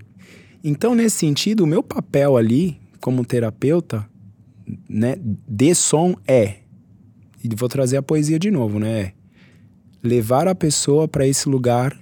Então, 0.64 0.96
nesse 0.96 1.18
sentido, 1.18 1.64
o 1.64 1.68
meu 1.68 1.82
papel 1.82 2.38
ali, 2.38 2.80
como 3.00 3.26
terapeuta, 3.26 4.08
né, 4.88 5.16
de 5.20 5.74
som 5.74 6.16
é. 6.28 6.58
E 7.44 7.50
vou 7.56 7.68
trazer 7.68 7.98
a 7.98 8.04
poesia 8.04 8.38
de 8.38 8.52
novo, 8.52 8.80
né? 8.80 9.00
É 9.00 9.14
levar 10.04 10.48
a 10.48 10.56
pessoa 10.56 11.08
para 11.08 11.28
esse 11.28 11.48
lugar 11.48 11.98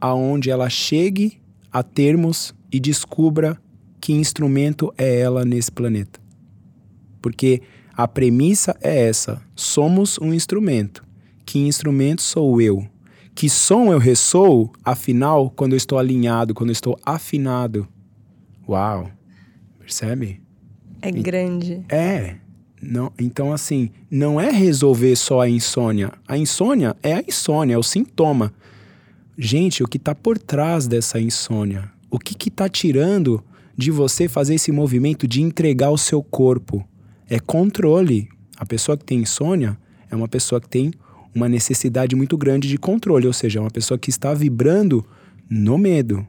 aonde 0.00 0.50
ela 0.50 0.68
chegue 0.68 1.40
a 1.70 1.82
termos 1.82 2.54
e 2.70 2.80
descubra 2.80 3.60
que 4.00 4.12
instrumento 4.12 4.92
é 4.98 5.20
ela 5.20 5.44
nesse 5.44 5.70
planeta. 5.70 6.20
Porque 7.24 7.62
a 7.96 8.06
premissa 8.06 8.76
é 8.82 9.06
essa: 9.06 9.40
somos 9.56 10.18
um 10.18 10.34
instrumento. 10.34 11.02
Que 11.46 11.58
instrumento 11.58 12.20
sou 12.20 12.60
eu? 12.60 12.86
Que 13.34 13.48
som 13.48 13.90
eu 13.90 13.98
ressoo, 13.98 14.70
afinal, 14.84 15.48
quando 15.48 15.72
eu 15.72 15.78
estou 15.78 15.98
alinhado, 15.98 16.52
quando 16.52 16.68
eu 16.68 16.74
estou 16.74 16.98
afinado? 17.02 17.88
Uau! 18.68 19.10
Percebe? 19.78 20.42
É 21.00 21.10
grande. 21.10 21.82
É. 21.88 22.36
Não, 22.80 23.10
então, 23.18 23.54
assim, 23.54 23.88
não 24.10 24.38
é 24.38 24.50
resolver 24.50 25.16
só 25.16 25.40
a 25.40 25.48
insônia. 25.48 26.12
A 26.28 26.36
insônia 26.36 26.94
é 27.02 27.14
a 27.14 27.24
insônia, 27.26 27.76
é 27.76 27.78
o 27.78 27.82
sintoma. 27.82 28.52
Gente, 29.38 29.82
o 29.82 29.88
que 29.88 29.96
está 29.96 30.14
por 30.14 30.36
trás 30.36 30.86
dessa 30.86 31.18
insônia? 31.18 31.90
O 32.10 32.18
que 32.18 32.50
está 32.50 32.68
tirando 32.68 33.42
de 33.74 33.90
você 33.90 34.28
fazer 34.28 34.56
esse 34.56 34.70
movimento 34.70 35.26
de 35.26 35.40
entregar 35.40 35.90
o 35.90 35.96
seu 35.96 36.22
corpo? 36.22 36.86
É 37.34 37.40
controle. 37.40 38.28
A 38.56 38.64
pessoa 38.64 38.96
que 38.96 39.04
tem 39.04 39.18
insônia 39.18 39.76
é 40.08 40.14
uma 40.14 40.28
pessoa 40.28 40.60
que 40.60 40.68
tem 40.68 40.92
uma 41.34 41.48
necessidade 41.48 42.14
muito 42.14 42.38
grande 42.38 42.68
de 42.68 42.78
controle, 42.78 43.26
ou 43.26 43.32
seja, 43.32 43.58
é 43.58 43.60
uma 43.60 43.72
pessoa 43.72 43.98
que 43.98 44.08
está 44.08 44.32
vibrando 44.32 45.04
no 45.50 45.76
medo. 45.76 46.24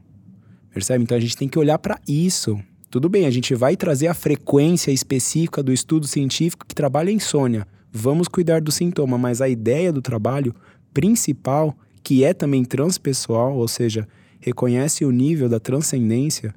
Percebe? 0.74 1.04
Então 1.04 1.16
a 1.16 1.20
gente 1.20 1.36
tem 1.36 1.48
que 1.48 1.60
olhar 1.60 1.78
para 1.78 2.00
isso. 2.08 2.58
Tudo 2.90 3.08
bem, 3.08 3.24
a 3.24 3.30
gente 3.30 3.54
vai 3.54 3.76
trazer 3.76 4.08
a 4.08 4.14
frequência 4.14 4.90
específica 4.90 5.62
do 5.62 5.72
estudo 5.72 6.08
científico 6.08 6.66
que 6.66 6.74
trabalha 6.74 7.10
a 7.10 7.12
insônia. 7.12 7.68
Vamos 7.92 8.26
cuidar 8.26 8.60
do 8.60 8.72
sintoma, 8.72 9.16
mas 9.16 9.40
a 9.40 9.48
ideia 9.48 9.92
do 9.92 10.02
trabalho 10.02 10.52
principal, 10.92 11.72
que 12.02 12.24
é 12.24 12.34
também 12.34 12.64
transpessoal, 12.64 13.54
ou 13.56 13.68
seja, 13.68 14.08
reconhece 14.40 15.04
o 15.04 15.12
nível 15.12 15.48
da 15.48 15.60
transcendência, 15.60 16.52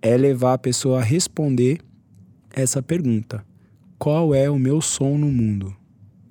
é 0.00 0.16
levar 0.16 0.54
a 0.54 0.58
pessoa 0.58 1.00
a 1.00 1.04
responder 1.04 1.78
essa 2.54 2.82
pergunta: 2.82 3.44
qual 3.98 4.34
é 4.34 4.48
o 4.50 4.58
meu 4.58 4.80
som 4.80 5.16
no 5.16 5.28
mundo? 5.28 5.74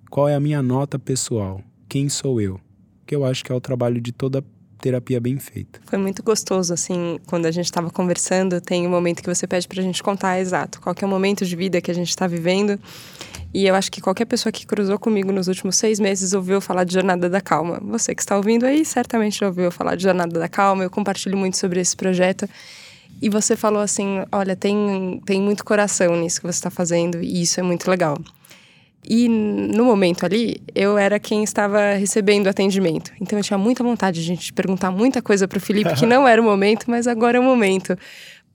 Qual 0.09 0.29
é 0.29 0.35
a 0.35 0.39
minha 0.39 0.61
nota 0.61 0.99
pessoal? 0.99 1.61
Quem 1.89 2.07
sou 2.09 2.39
eu? 2.39 2.59
Que 3.05 3.15
eu 3.15 3.25
acho 3.25 3.43
que 3.43 3.51
é 3.51 3.55
o 3.55 3.59
trabalho 3.59 3.99
de 3.99 4.11
toda 4.11 4.43
terapia 4.79 5.19
bem 5.19 5.39
feita. 5.39 5.79
Foi 5.85 5.97
muito 5.97 6.21
gostoso, 6.21 6.73
assim, 6.73 7.19
quando 7.25 7.47
a 7.47 7.51
gente 7.51 7.65
estava 7.65 7.89
conversando, 7.89 8.61
tem 8.61 8.85
um 8.85 8.89
momento 8.89 9.23
que 9.23 9.33
você 9.33 9.47
pede 9.47 9.67
para 9.67 9.79
a 9.79 9.83
gente 9.83 10.03
contar 10.03 10.39
exato 10.39 10.79
qual 10.79 10.95
é 10.99 11.05
o 11.05 11.09
momento 11.09 11.43
de 11.43 11.55
vida 11.55 11.81
que 11.81 11.89
a 11.89 11.93
gente 11.93 12.09
está 12.09 12.27
vivendo. 12.27 12.79
E 13.51 13.65
eu 13.65 13.73
acho 13.73 13.91
que 13.91 13.99
qualquer 13.99 14.25
pessoa 14.25 14.51
que 14.51 14.65
cruzou 14.65 14.99
comigo 14.99 15.31
nos 15.31 15.47
últimos 15.47 15.75
seis 15.75 15.99
meses 15.99 16.33
ouviu 16.33 16.61
falar 16.61 16.83
de 16.83 16.93
Jornada 16.93 17.27
da 17.29 17.41
Calma. 17.41 17.79
Você 17.83 18.13
que 18.13 18.21
está 18.21 18.37
ouvindo 18.37 18.65
aí 18.65 18.85
certamente 18.85 19.39
já 19.39 19.47
ouviu 19.47 19.71
falar 19.71 19.95
de 19.95 20.03
Jornada 20.03 20.39
da 20.39 20.47
Calma. 20.47 20.83
Eu 20.83 20.89
compartilho 20.89 21.37
muito 21.37 21.57
sobre 21.57 21.79
esse 21.79 21.95
projeto. 21.95 22.47
E 23.21 23.29
você 23.29 23.55
falou 23.55 23.81
assim: 23.81 24.23
olha, 24.31 24.55
tem, 24.55 25.21
tem 25.25 25.41
muito 25.41 25.63
coração 25.63 26.15
nisso 26.15 26.41
que 26.41 26.47
você 26.47 26.57
está 26.57 26.69
fazendo, 26.69 27.21
e 27.21 27.41
isso 27.41 27.59
é 27.59 27.63
muito 27.63 27.89
legal. 27.89 28.17
E 29.07 29.29
no 29.29 29.85
momento 29.85 30.25
ali, 30.25 30.57
eu 30.73 30.97
era 30.97 31.19
quem 31.19 31.43
estava 31.43 31.93
recebendo 31.93 32.47
atendimento. 32.47 33.11
Então 33.21 33.37
eu 33.37 33.43
tinha 33.43 33.57
muita 33.57 33.83
vontade 33.83 34.19
de 34.19 34.25
gente 34.25 34.51
perguntar 34.51 34.89
muita 34.89 35.21
coisa 35.21 35.47
para 35.47 35.57
o 35.57 35.61
Felipe, 35.61 35.93
que 35.93 36.05
não 36.07 36.27
era 36.27 36.41
o 36.41 36.43
momento, 36.43 36.89
mas 36.89 37.05
agora 37.05 37.37
é 37.37 37.39
o 37.39 37.43
momento. 37.43 37.95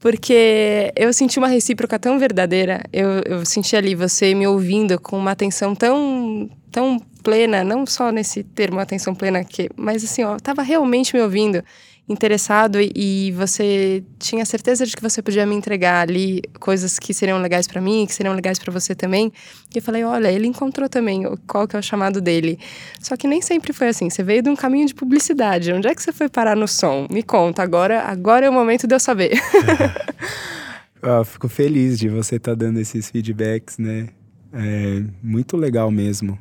Porque 0.00 0.93
eu 0.97 1.12
senti 1.12 1.38
uma 1.38 1.47
recíproca 1.47 1.99
tão 1.99 2.19
verdadeira, 2.19 2.83
eu, 2.93 3.21
eu 3.26 3.45
senti 3.45 3.76
ali 3.76 3.95
você 3.95 4.35
me 4.35 4.47
ouvindo 4.47 4.99
com 4.99 5.17
uma 5.17 5.33
atenção 5.33 5.75
tão, 5.75 6.49
tão 6.73 6.99
plena, 7.23 7.62
não 7.62 7.85
só 7.85 8.11
nesse 8.11 8.43
termo 8.43 8.81
atenção 8.81 9.14
plena, 9.14 9.45
que, 9.45 9.69
mas 9.76 10.02
assim, 10.02 10.25
ó, 10.25 10.38
tava 10.38 10.62
realmente 10.62 11.14
me 11.14 11.21
ouvindo 11.21 11.62
interessado 12.09 12.78
e 12.80 13.33
você 13.33 14.02
tinha 14.19 14.45
certeza 14.45 14.85
de 14.85 14.97
que 14.97 15.02
você 15.02 15.23
podia 15.23 15.47
me 15.47 15.54
entregar 15.54 16.09
ali 16.09 16.42
coisas 16.59 16.99
que 16.99 17.14
seriam 17.14 17.40
legais 17.40 17.66
para 17.69 17.80
mim, 17.80 18.04
que 18.04 18.12
seriam 18.12 18.35
legais 18.35 18.59
para 18.59 18.73
você 18.73 18.95
também. 18.95 19.33
E 19.73 19.78
eu 19.78 19.83
falei, 19.83 20.02
olha, 20.02 20.30
ele 20.30 20.47
encontrou 20.47 20.88
também 20.88 21.23
qual 21.47 21.69
que 21.69 21.76
é 21.76 21.78
o 21.78 21.83
chamado 21.83 22.21
dele. 22.21 22.59
Só 23.00 23.16
que 23.16 23.28
nem 23.28 23.40
sempre 23.40 23.73
foi 23.73 23.88
assim. 23.88 24.11
Você 24.11 24.23
veio 24.23 24.42
de 24.42 24.50
um 24.50 24.57
caminho 24.57 24.87
de 24.87 24.95
publicidade. 24.95 25.73
Onde 25.73 25.87
é 25.87 25.95
que 25.95 26.02
você 26.02 26.12
foi 26.12 26.28
parar 26.28 26.57
no 26.57 26.66
som? 26.66 27.07
Me 27.11 27.23
conta. 27.23 27.62
Agora, 27.62 28.02
agora 28.02 28.45
é 28.45 28.50
o 28.50 28.52
momento 28.52 28.87
de 28.88 28.95
eu 28.95 29.00
saber. 29.00 29.40
ah, 31.00 31.25
fico 31.25 31.49
feliz 31.49 31.99
de 31.99 32.09
você 32.09 32.37
estar 32.37 32.52
tá 32.52 32.57
dando 32.57 32.80
esses 32.80 33.09
feedbacks, 33.09 33.78
né? 33.78 34.09
É 34.52 35.04
muito 35.23 35.57
legal 35.57 35.90
mesmo. 35.92 36.37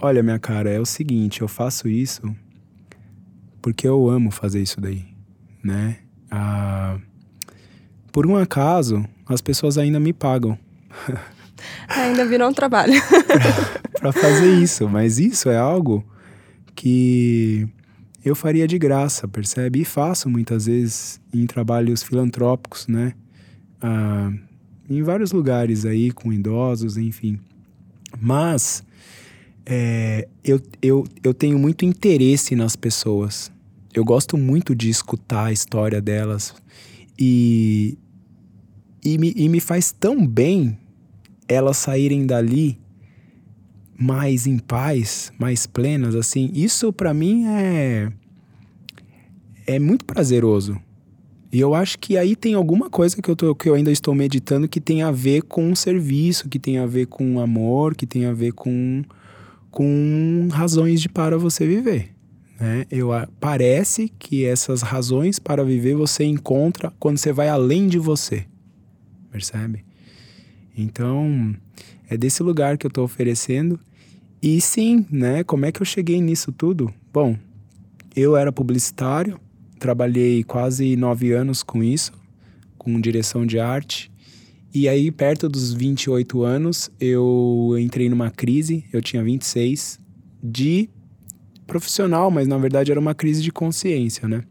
Olha, 0.00 0.22
minha 0.22 0.38
cara, 0.38 0.70
é 0.70 0.78
o 0.78 0.86
seguinte, 0.86 1.40
eu 1.40 1.48
faço 1.48 1.88
isso 1.88 2.22
porque 3.60 3.86
eu 3.86 4.08
amo 4.08 4.30
fazer 4.30 4.62
isso 4.62 4.80
daí, 4.80 5.04
né? 5.62 5.98
Ah, 6.30 6.98
por 8.12 8.26
um 8.26 8.36
acaso, 8.36 9.04
as 9.26 9.40
pessoas 9.40 9.78
ainda 9.78 10.00
me 10.00 10.12
pagam. 10.12 10.58
ainda 11.88 12.24
virou 12.26 12.48
um 12.48 12.52
trabalho. 12.52 12.94
para 13.98 14.12
fazer 14.12 14.54
isso, 14.54 14.88
mas 14.88 15.18
isso 15.18 15.48
é 15.48 15.58
algo 15.58 16.04
que 16.74 17.68
eu 18.24 18.34
faria 18.34 18.66
de 18.66 18.78
graça, 18.78 19.26
percebe? 19.26 19.80
E 19.80 19.84
faço 19.84 20.28
muitas 20.28 20.66
vezes 20.66 21.20
em 21.32 21.46
trabalhos 21.46 22.02
filantrópicos, 22.02 22.86
né? 22.86 23.14
Ah, 23.80 24.30
em 24.88 25.02
vários 25.02 25.32
lugares 25.32 25.84
aí, 25.84 26.10
com 26.10 26.32
idosos, 26.32 26.96
enfim. 26.96 27.38
Mas 28.20 28.82
é, 29.70 30.26
eu, 30.42 30.58
eu, 30.80 31.04
eu 31.22 31.34
tenho 31.34 31.58
muito 31.58 31.84
interesse 31.84 32.56
nas 32.56 32.74
pessoas. 32.74 33.52
Eu 33.92 34.02
gosto 34.02 34.38
muito 34.38 34.74
de 34.74 34.88
escutar 34.88 35.44
a 35.44 35.52
história 35.52 36.00
delas. 36.00 36.54
E, 37.18 37.98
e, 39.04 39.18
me, 39.18 39.34
e 39.36 39.46
me 39.46 39.60
faz 39.60 39.92
tão 39.92 40.26
bem 40.26 40.78
elas 41.46 41.76
saírem 41.76 42.24
dali 42.24 42.78
mais 43.98 44.46
em 44.46 44.58
paz, 44.58 45.32
mais 45.38 45.66
plenas, 45.66 46.14
assim. 46.14 46.50
Isso 46.54 46.90
para 46.90 47.12
mim 47.12 47.46
é 47.46 48.10
é 49.66 49.78
muito 49.78 50.06
prazeroso. 50.06 50.80
E 51.52 51.60
eu 51.60 51.74
acho 51.74 51.98
que 51.98 52.16
aí 52.16 52.34
tem 52.34 52.54
alguma 52.54 52.88
coisa 52.88 53.20
que 53.20 53.30
eu, 53.30 53.36
tô, 53.36 53.54
que 53.54 53.68
eu 53.68 53.74
ainda 53.74 53.90
estou 53.90 54.14
meditando 54.14 54.66
que 54.66 54.80
tem 54.80 55.02
a 55.02 55.10
ver 55.10 55.42
com 55.42 55.70
o 55.70 55.76
serviço, 55.76 56.48
que 56.48 56.58
tem 56.58 56.78
a 56.78 56.86
ver 56.86 57.06
com 57.06 57.38
amor, 57.38 57.94
que 57.94 58.06
tem 58.06 58.24
a 58.24 58.32
ver 58.32 58.52
com 58.52 59.02
com 59.70 60.48
razões 60.50 61.00
de 61.00 61.08
para 61.08 61.36
você 61.38 61.66
viver. 61.66 62.14
Né? 62.58 62.86
Eu, 62.90 63.10
parece 63.38 64.12
que 64.18 64.44
essas 64.44 64.82
razões 64.82 65.38
para 65.38 65.64
viver 65.64 65.94
você 65.94 66.24
encontra 66.24 66.92
quando 66.98 67.18
você 67.18 67.32
vai 67.32 67.48
além 67.48 67.86
de 67.86 67.98
você. 67.98 68.46
Percebe? 69.30 69.84
Então, 70.76 71.54
é 72.08 72.16
desse 72.16 72.42
lugar 72.42 72.78
que 72.78 72.86
eu 72.86 72.88
estou 72.88 73.04
oferecendo. 73.04 73.78
E 74.42 74.60
sim, 74.60 75.06
né? 75.10 75.42
Como 75.44 75.66
é 75.66 75.72
que 75.72 75.82
eu 75.82 75.86
cheguei 75.86 76.20
nisso 76.20 76.52
tudo? 76.52 76.92
Bom, 77.12 77.36
eu 78.14 78.36
era 78.36 78.52
publicitário, 78.52 79.38
trabalhei 79.78 80.44
quase 80.44 80.96
nove 80.96 81.32
anos 81.32 81.62
com 81.62 81.82
isso, 81.82 82.12
com 82.76 83.00
direção 83.00 83.44
de 83.44 83.58
arte. 83.58 84.10
E 84.72 84.88
aí, 84.88 85.10
perto 85.10 85.48
dos 85.48 85.72
28 85.72 86.42
anos, 86.42 86.90
eu 87.00 87.74
entrei 87.78 88.08
numa 88.08 88.30
crise, 88.30 88.84
eu 88.92 89.00
tinha 89.00 89.22
26, 89.22 89.98
de 90.42 90.90
profissional, 91.66 92.30
mas 92.30 92.46
na 92.46 92.58
verdade 92.58 92.90
era 92.90 93.00
uma 93.00 93.14
crise 93.14 93.42
de 93.42 93.50
consciência, 93.50 94.28
né? 94.28 94.42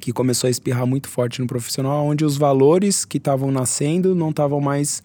Que 0.00 0.12
começou 0.12 0.48
a 0.48 0.50
espirrar 0.50 0.86
muito 0.86 1.08
forte 1.08 1.40
no 1.40 1.46
profissional, 1.46 2.06
onde 2.06 2.24
os 2.24 2.36
valores 2.36 3.04
que 3.04 3.18
estavam 3.18 3.50
nascendo 3.50 4.14
não 4.14 4.30
estavam 4.30 4.60
mais 4.60 5.02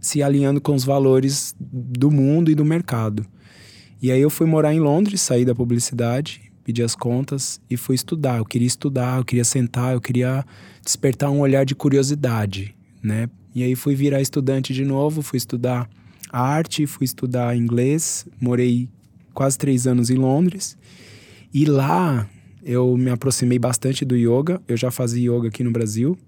se 0.00 0.22
alinhando 0.22 0.60
com 0.60 0.74
os 0.74 0.84
valores 0.84 1.54
do 1.58 2.10
mundo 2.10 2.50
e 2.50 2.54
do 2.54 2.64
mercado. 2.64 3.26
E 4.00 4.12
aí 4.12 4.20
eu 4.20 4.30
fui 4.30 4.46
morar 4.46 4.74
em 4.74 4.80
Londres, 4.80 5.20
saí 5.20 5.44
da 5.44 5.54
publicidade, 5.54 6.52
pedi 6.62 6.82
as 6.82 6.94
contas 6.94 7.60
e 7.70 7.76
fui 7.76 7.94
estudar. 7.94 8.38
Eu 8.38 8.44
queria 8.44 8.66
estudar, 8.66 9.18
eu 9.18 9.24
queria 9.24 9.44
sentar, 9.44 9.94
eu 9.94 10.00
queria 10.00 10.44
despertar 10.84 11.30
um 11.30 11.40
olhar 11.40 11.64
de 11.64 11.74
curiosidade, 11.74 12.74
né? 13.02 13.28
E 13.56 13.62
aí 13.62 13.74
fui 13.74 13.94
virar 13.94 14.20
estudante 14.20 14.74
de 14.74 14.84
novo, 14.84 15.22
fui 15.22 15.38
estudar 15.38 15.88
arte, 16.30 16.86
fui 16.86 17.06
estudar 17.06 17.56
inglês, 17.56 18.26
morei 18.38 18.86
quase 19.32 19.56
três 19.56 19.86
anos 19.86 20.10
em 20.10 20.16
Londres. 20.16 20.76
E 21.54 21.64
lá 21.64 22.28
eu 22.62 22.94
me 22.98 23.08
aproximei 23.08 23.58
bastante 23.58 24.04
do 24.04 24.14
yoga. 24.14 24.60
Eu 24.68 24.76
já 24.76 24.90
fazia 24.90 25.32
yoga 25.32 25.48
aqui 25.48 25.64
no 25.64 25.70
Brasil. 25.70 26.18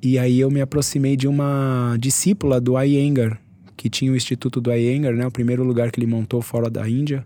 E 0.00 0.16
aí 0.16 0.38
eu 0.38 0.48
me 0.48 0.60
aproximei 0.60 1.16
de 1.16 1.26
uma 1.26 1.96
discípula 1.98 2.60
do 2.60 2.80
Iyengar, 2.80 3.42
que 3.76 3.90
tinha 3.90 4.12
o 4.12 4.16
Instituto 4.16 4.60
do 4.60 4.72
Iyengar, 4.72 5.14
né? 5.14 5.26
O 5.26 5.32
primeiro 5.32 5.64
lugar 5.64 5.90
que 5.90 5.98
ele 5.98 6.06
montou 6.06 6.40
fora 6.40 6.70
da 6.70 6.88
Índia. 6.88 7.24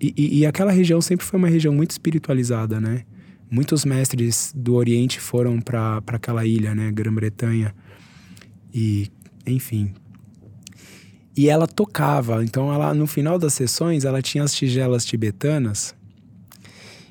E, 0.00 0.14
e, 0.16 0.38
e 0.38 0.46
aquela 0.46 0.70
região 0.70 1.00
sempre 1.00 1.26
foi 1.26 1.36
uma 1.36 1.48
região 1.48 1.74
muito 1.74 1.90
espiritualizada, 1.90 2.80
né? 2.80 3.02
Muitos 3.50 3.84
mestres 3.84 4.52
do 4.54 4.76
Oriente 4.76 5.18
foram 5.18 5.60
para 5.60 6.00
aquela 6.06 6.46
ilha, 6.46 6.76
né? 6.76 6.92
Grã-Bretanha. 6.92 7.74
E, 8.76 9.10
enfim. 9.46 9.94
E 11.34 11.48
ela 11.48 11.66
tocava. 11.66 12.44
Então, 12.44 12.70
ela 12.70 12.92
no 12.92 13.06
final 13.06 13.38
das 13.38 13.54
sessões, 13.54 14.04
ela 14.04 14.20
tinha 14.20 14.44
as 14.44 14.54
tigelas 14.54 15.06
tibetanas. 15.06 15.94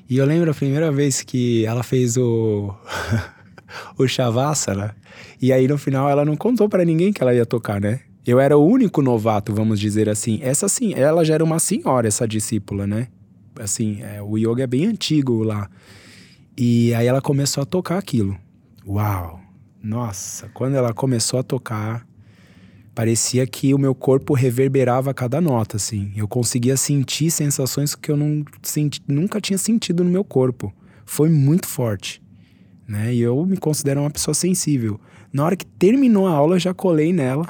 E 0.08 0.16
eu 0.16 0.24
lembro 0.24 0.52
a 0.52 0.54
primeira 0.54 0.92
vez 0.92 1.22
que 1.22 1.66
ela 1.66 1.82
fez 1.82 2.16
o... 2.16 2.72
o 3.98 4.06
Shavasana. 4.06 4.94
E 5.42 5.52
aí, 5.52 5.66
no 5.66 5.76
final, 5.76 6.08
ela 6.08 6.24
não 6.24 6.36
contou 6.36 6.68
para 6.68 6.84
ninguém 6.84 7.12
que 7.12 7.20
ela 7.20 7.34
ia 7.34 7.44
tocar, 7.44 7.80
né? 7.80 8.00
Eu 8.24 8.38
era 8.38 8.56
o 8.56 8.64
único 8.64 9.02
novato, 9.02 9.52
vamos 9.52 9.80
dizer 9.80 10.08
assim. 10.08 10.38
Essa 10.42 10.68
sim, 10.68 10.94
ela 10.94 11.24
já 11.24 11.34
era 11.34 11.44
uma 11.44 11.58
senhora, 11.58 12.06
essa 12.06 12.28
discípula, 12.28 12.86
né? 12.86 13.08
Assim, 13.58 14.02
é, 14.02 14.22
o 14.22 14.38
yoga 14.38 14.62
é 14.62 14.66
bem 14.66 14.86
antigo 14.86 15.42
lá. 15.42 15.68
E 16.56 16.94
aí 16.94 17.06
ela 17.06 17.20
começou 17.20 17.62
a 17.62 17.66
tocar 17.66 17.98
aquilo. 17.98 18.36
Uau! 18.86 19.45
Nossa, 19.86 20.50
quando 20.52 20.74
ela 20.74 20.92
começou 20.92 21.38
a 21.38 21.44
tocar, 21.44 22.04
parecia 22.92 23.46
que 23.46 23.72
o 23.72 23.78
meu 23.78 23.94
corpo 23.94 24.34
reverberava 24.34 25.14
cada 25.14 25.40
nota, 25.40 25.76
assim. 25.76 26.12
Eu 26.16 26.26
conseguia 26.26 26.76
sentir 26.76 27.30
sensações 27.30 27.94
que 27.94 28.10
eu 28.10 28.16
não 28.16 28.44
senti, 28.64 29.00
nunca 29.06 29.40
tinha 29.40 29.56
sentido 29.56 30.02
no 30.02 30.10
meu 30.10 30.24
corpo. 30.24 30.74
Foi 31.04 31.28
muito 31.28 31.68
forte, 31.68 32.20
né? 32.88 33.14
E 33.14 33.20
eu 33.20 33.46
me 33.46 33.56
considero 33.56 34.00
uma 34.00 34.10
pessoa 34.10 34.34
sensível. 34.34 35.00
Na 35.32 35.44
hora 35.44 35.54
que 35.54 35.64
terminou 35.64 36.26
a 36.26 36.32
aula, 36.32 36.56
eu 36.56 36.60
já 36.60 36.74
colei 36.74 37.12
nela 37.12 37.46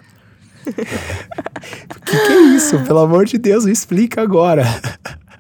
o 0.67 2.01
que, 2.05 2.19
que 2.19 2.33
é 2.33 2.41
isso? 2.55 2.79
Pelo 2.85 2.99
amor 2.99 3.25
de 3.25 3.39
Deus, 3.39 3.65
me 3.65 3.73
explica 3.73 4.21
agora. 4.21 4.63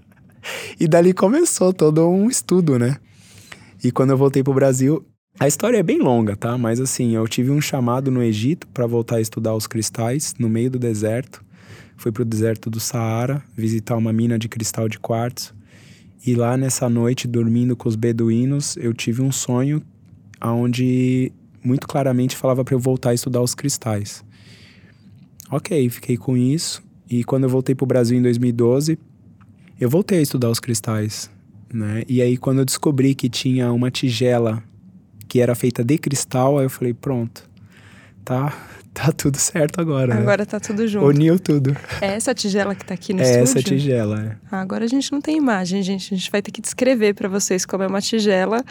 e 0.80 0.88
dali 0.88 1.12
começou 1.12 1.74
todo 1.74 2.08
um 2.08 2.30
estudo, 2.30 2.78
né? 2.78 2.96
E 3.84 3.92
quando 3.92 4.12
eu 4.12 4.16
voltei 4.16 4.42
pro 4.42 4.54
Brasil, 4.54 5.04
a 5.38 5.46
história 5.46 5.78
é 5.78 5.82
bem 5.82 5.98
longa, 5.98 6.34
tá? 6.34 6.56
Mas 6.56 6.80
assim, 6.80 7.14
eu 7.14 7.28
tive 7.28 7.50
um 7.50 7.60
chamado 7.60 8.10
no 8.10 8.22
Egito 8.22 8.66
para 8.68 8.86
voltar 8.86 9.16
a 9.16 9.20
estudar 9.20 9.54
os 9.54 9.66
cristais 9.66 10.34
no 10.38 10.48
meio 10.48 10.70
do 10.70 10.78
deserto. 10.78 11.44
Fui 11.96 12.10
pro 12.10 12.24
deserto 12.24 12.70
do 12.70 12.80
Saara 12.80 13.42
visitar 13.54 13.96
uma 13.96 14.12
mina 14.12 14.38
de 14.38 14.48
cristal 14.48 14.88
de 14.88 14.98
quartzo. 14.98 15.54
E 16.26 16.34
lá 16.34 16.56
nessa 16.56 16.88
noite, 16.88 17.28
dormindo 17.28 17.76
com 17.76 17.88
os 17.88 17.96
beduínos, 17.96 18.76
eu 18.78 18.92
tive 18.94 19.22
um 19.22 19.30
sonho 19.30 19.82
onde 20.42 21.32
muito 21.62 21.86
claramente 21.86 22.36
falava 22.36 22.64
para 22.64 22.74
eu 22.74 22.78
voltar 22.78 23.10
a 23.10 23.14
estudar 23.14 23.42
os 23.42 23.54
cristais. 23.54 24.24
Ok, 25.50 25.88
fiquei 25.90 26.16
com 26.16 26.36
isso. 26.36 26.82
E 27.08 27.22
quando 27.24 27.44
eu 27.44 27.50
voltei 27.50 27.74
para 27.74 27.84
o 27.84 27.86
Brasil 27.86 28.18
em 28.18 28.22
2012, 28.22 28.98
eu 29.78 29.88
voltei 29.88 30.18
a 30.18 30.22
estudar 30.22 30.50
os 30.50 30.58
cristais. 30.58 31.30
Né? 31.72 32.02
E 32.08 32.22
aí, 32.22 32.36
quando 32.36 32.60
eu 32.60 32.64
descobri 32.64 33.14
que 33.14 33.28
tinha 33.28 33.70
uma 33.72 33.90
tigela 33.90 34.62
que 35.36 35.40
era 35.42 35.54
feita 35.54 35.84
de 35.84 35.98
cristal, 35.98 36.58
aí 36.58 36.64
eu 36.64 36.70
falei: 36.70 36.94
pronto, 36.94 37.46
tá, 38.24 38.56
tá 38.94 39.12
tudo 39.12 39.36
certo 39.36 39.80
agora. 39.82 40.14
Né? 40.14 40.20
Agora 40.20 40.42
né? 40.42 40.46
tá 40.46 40.58
tudo 40.58 40.88
junto. 40.88 41.04
Uniu 41.04 41.38
tudo. 41.38 41.76
É 42.00 42.14
essa 42.14 42.34
tigela 42.34 42.74
que 42.74 42.86
tá 42.86 42.94
aqui 42.94 43.12
no 43.12 43.20
é 43.20 43.24
estúdio? 43.24 43.42
essa 43.42 43.62
tigela, 43.62 44.20
é. 44.22 44.36
Ah, 44.50 44.62
agora 44.62 44.86
a 44.86 44.88
gente 44.88 45.12
não 45.12 45.20
tem 45.20 45.36
imagem, 45.36 45.82
gente. 45.82 46.14
A 46.14 46.16
gente 46.16 46.30
vai 46.30 46.40
ter 46.40 46.50
que 46.50 46.62
descrever 46.62 47.14
para 47.14 47.28
vocês 47.28 47.66
como 47.66 47.82
é 47.82 47.86
uma 47.86 48.00
tigela 48.00 48.64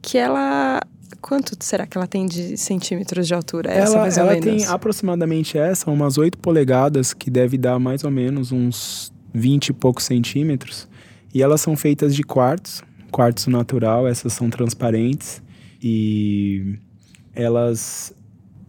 que 0.00 0.18
ela 0.18 0.80
Quanto 1.20 1.54
será 1.60 1.86
que 1.86 1.96
ela 1.96 2.06
tem 2.08 2.26
de 2.26 2.56
centímetros 2.56 3.28
de 3.28 3.34
altura? 3.34 3.70
Essa, 3.70 3.92
ela 3.92 4.00
mais 4.00 4.16
ou 4.16 4.24
ela 4.24 4.32
menos? 4.32 4.64
tem 4.64 4.66
aproximadamente 4.66 5.56
essa, 5.56 5.88
umas 5.88 6.18
8 6.18 6.36
polegadas, 6.38 7.14
que 7.14 7.30
deve 7.30 7.56
dar 7.56 7.78
mais 7.78 8.02
ou 8.02 8.10
menos 8.10 8.50
uns 8.50 9.12
20 9.32 9.68
e 9.68 9.72
poucos 9.72 10.02
centímetros. 10.04 10.88
E 11.32 11.40
elas 11.40 11.60
são 11.60 11.76
feitas 11.76 12.12
de 12.16 12.24
quartzo, 12.24 12.82
quartzo 13.12 13.50
natural, 13.50 14.08
essas 14.08 14.32
são 14.32 14.50
transparentes. 14.50 15.40
E 15.82 16.78
elas 17.34 18.14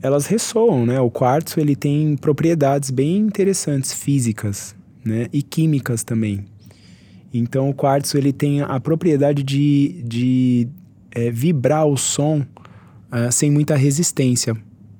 elas 0.01 0.25
ressoam, 0.25 0.85
né? 0.85 0.99
O 0.99 1.09
quartzo 1.09 1.59
ele 1.59 1.75
tem 1.75 2.17
propriedades 2.17 2.89
bem 2.89 3.17
interessantes 3.17 3.93
físicas, 3.93 4.75
né? 5.03 5.27
E 5.31 5.41
químicas 5.41 6.03
também. 6.03 6.45
Então 7.33 7.69
o 7.69 7.73
quartzo 7.73 8.17
ele 8.17 8.33
tem 8.33 8.61
a 8.61 8.79
propriedade 8.79 9.41
de, 9.43 10.03
de 10.03 10.67
é, 11.11 11.31
vibrar 11.31 11.85
o 11.87 11.97
som 11.97 12.39
uh, 12.39 13.31
sem 13.31 13.49
muita 13.49 13.75
resistência, 13.75 14.55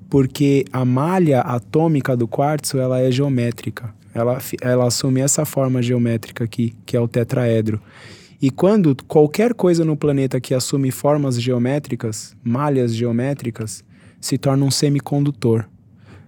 porque 0.08 0.64
a 0.72 0.84
malha 0.84 1.40
atômica 1.40 2.16
do 2.16 2.26
quartzo 2.26 2.78
ela 2.78 3.00
é 3.00 3.10
geométrica. 3.10 3.94
Ela, 4.14 4.38
ela 4.60 4.86
assume 4.86 5.20
essa 5.20 5.44
forma 5.44 5.82
geométrica 5.82 6.44
aqui, 6.44 6.74
que 6.86 6.96
é 6.96 7.00
o 7.00 7.08
tetraedro. 7.08 7.80
E 8.44 8.50
quando 8.50 8.94
qualquer 9.08 9.54
coisa 9.54 9.86
no 9.86 9.96
planeta 9.96 10.38
que 10.38 10.52
assume 10.52 10.90
formas 10.90 11.40
geométricas, 11.40 12.36
malhas 12.44 12.94
geométricas, 12.94 13.82
se 14.20 14.36
torna 14.36 14.66
um 14.66 14.70
semicondutor. 14.70 15.64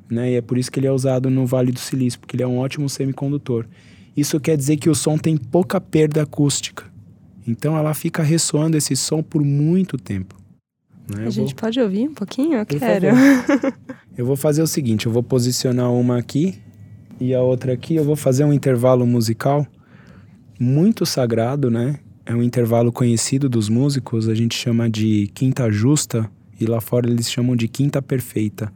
Né? 0.09 0.31
E 0.31 0.35
é 0.37 0.41
por 0.41 0.57
isso 0.57 0.73
que 0.73 0.81
ele 0.81 0.87
é 0.87 0.91
usado 0.91 1.29
no 1.29 1.45
Vale 1.45 1.71
do 1.71 1.79
Silício, 1.79 2.19
porque 2.19 2.35
ele 2.35 2.43
é 2.43 2.47
um 2.47 2.57
ótimo 2.57 2.89
semicondutor. 2.89 3.67
Isso 4.17 4.41
quer 4.41 4.57
dizer 4.57 4.79
que 4.79 4.89
o 4.89 4.95
som 4.95 5.19
tem 5.19 5.37
pouca 5.37 5.79
perda 5.79 6.23
acústica. 6.23 6.85
Então 7.47 7.77
ela 7.77 7.93
fica 7.93 8.23
ressoando 8.23 8.79
esse 8.79 8.97
som 8.97 9.23
por 9.23 9.45
muito 9.45 9.99
tempo. 9.99 10.37
Né? 11.15 11.27
A 11.27 11.29
gente 11.29 11.53
vou... 11.53 11.57
pode 11.57 11.79
ouvir 11.79 12.09
um 12.09 12.15
pouquinho? 12.15 12.57
Eu 12.57 12.65
quero. 12.65 13.09
eu 14.17 14.25
vou 14.25 14.37
fazer 14.37 14.63
o 14.63 14.67
seguinte: 14.67 15.05
eu 15.05 15.13
vou 15.13 15.23
posicionar 15.23 15.93
uma 15.93 16.17
aqui 16.17 16.59
e 17.21 17.35
a 17.35 17.43
outra 17.43 17.75
aqui. 17.75 17.95
Eu 17.95 18.05
vou 18.05 18.17
fazer 18.17 18.43
um 18.43 18.55
intervalo 18.55 19.07
musical 19.07 19.67
muito 20.59 21.05
sagrado, 21.05 21.71
né? 21.71 22.01
É 22.27 22.35
um 22.35 22.43
intervalo 22.43 22.93
conhecido 22.93 23.49
dos 23.49 23.69
músicos, 23.69 24.29
a 24.29 24.35
gente 24.35 24.57
chama 24.57 24.91
de 24.91 25.31
quinta 25.33 25.71
justa 25.71 26.29
e 26.61 26.67
lá 26.67 26.81
fora 26.81 27.09
eles 27.09 27.31
chamam 27.31 27.55
de 27.55 27.69
quinta 27.69 28.03
perfeita. 28.03 28.73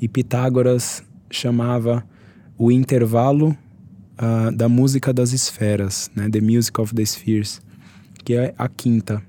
E 0.00 0.08
Pitágoras 0.08 1.02
chamava 1.30 2.04
o 2.58 2.72
intervalo 2.72 3.56
uh, 4.18 4.50
da 4.54 4.68
música 4.68 5.12
das 5.12 5.32
esferas, 5.32 6.10
né? 6.14 6.28
The 6.28 6.40
Music 6.40 6.80
of 6.80 6.92
the 6.94 7.04
Spheres 7.04 7.60
que 8.24 8.34
é 8.34 8.54
a 8.56 8.68
quinta. 8.68 9.22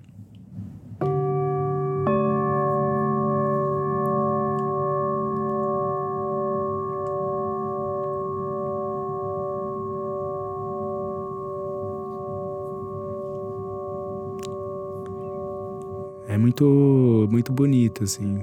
Muito, 16.53 17.27
muito 17.31 17.51
bonito, 17.51 18.03
assim. 18.03 18.39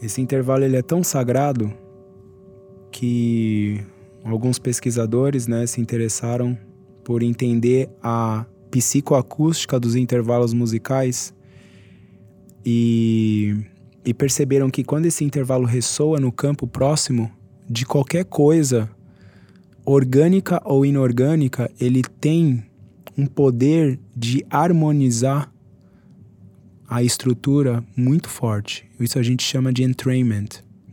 Esse 0.00 0.20
intervalo 0.20 0.62
ele 0.62 0.76
é 0.76 0.82
tão 0.82 1.02
sagrado 1.02 1.72
que 2.92 3.80
alguns 4.22 4.58
pesquisadores 4.58 5.46
né, 5.46 5.66
se 5.66 5.80
interessaram 5.80 6.56
por 7.02 7.22
entender 7.22 7.88
a 8.02 8.46
psicoacústica 8.70 9.80
dos 9.80 9.96
intervalos 9.96 10.52
musicais 10.52 11.34
e, 12.64 13.56
e 14.04 14.14
perceberam 14.14 14.70
que 14.70 14.84
quando 14.84 15.06
esse 15.06 15.24
intervalo 15.24 15.64
ressoa 15.64 16.20
no 16.20 16.30
campo 16.30 16.66
próximo 16.66 17.30
de 17.68 17.84
qualquer 17.84 18.24
coisa, 18.24 18.88
orgânica 19.84 20.60
ou 20.64 20.84
inorgânica, 20.84 21.70
ele 21.80 22.02
tem 22.02 22.64
um 23.16 23.26
poder 23.26 23.98
de 24.14 24.44
harmonizar 24.50 25.50
a 26.88 27.02
estrutura 27.02 27.82
muito 27.96 28.28
forte. 28.28 28.84
Isso 29.00 29.18
a 29.18 29.22
gente 29.22 29.42
chama 29.42 29.72
de 29.72 29.82
entrainment, 29.82 30.48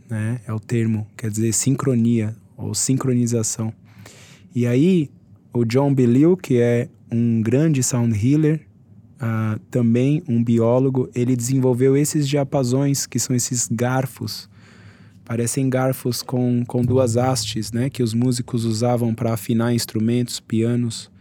né? 0.09 0.39
É 0.47 0.53
o 0.53 0.59
termo, 0.59 1.07
quer 1.17 1.29
dizer 1.29 1.53
sincronia, 1.53 2.35
ou 2.57 2.73
sincronização. 2.73 3.73
E 4.55 4.65
aí, 4.65 5.09
o 5.53 5.65
John 5.65 5.93
Belial, 5.93 6.37
que 6.37 6.59
é 6.59 6.87
um 7.11 7.41
grande 7.41 7.83
sound 7.83 8.17
healer, 8.17 8.61
uh, 9.15 9.59
também 9.69 10.23
um 10.27 10.43
biólogo, 10.43 11.09
ele 11.13 11.35
desenvolveu 11.35 11.95
esses 11.97 12.27
diapasões, 12.27 13.05
que 13.05 13.19
são 13.19 13.35
esses 13.35 13.67
garfos. 13.71 14.49
Parecem 15.25 15.69
garfos 15.69 16.21
com, 16.21 16.63
com 16.65 16.83
duas 16.83 17.17
hastes, 17.17 17.71
né? 17.71 17.89
Que 17.89 18.01
os 18.01 18.13
músicos 18.13 18.65
usavam 18.65 19.13
para 19.13 19.33
afinar 19.33 19.73
instrumentos, 19.73 20.39
pianos 20.39 21.12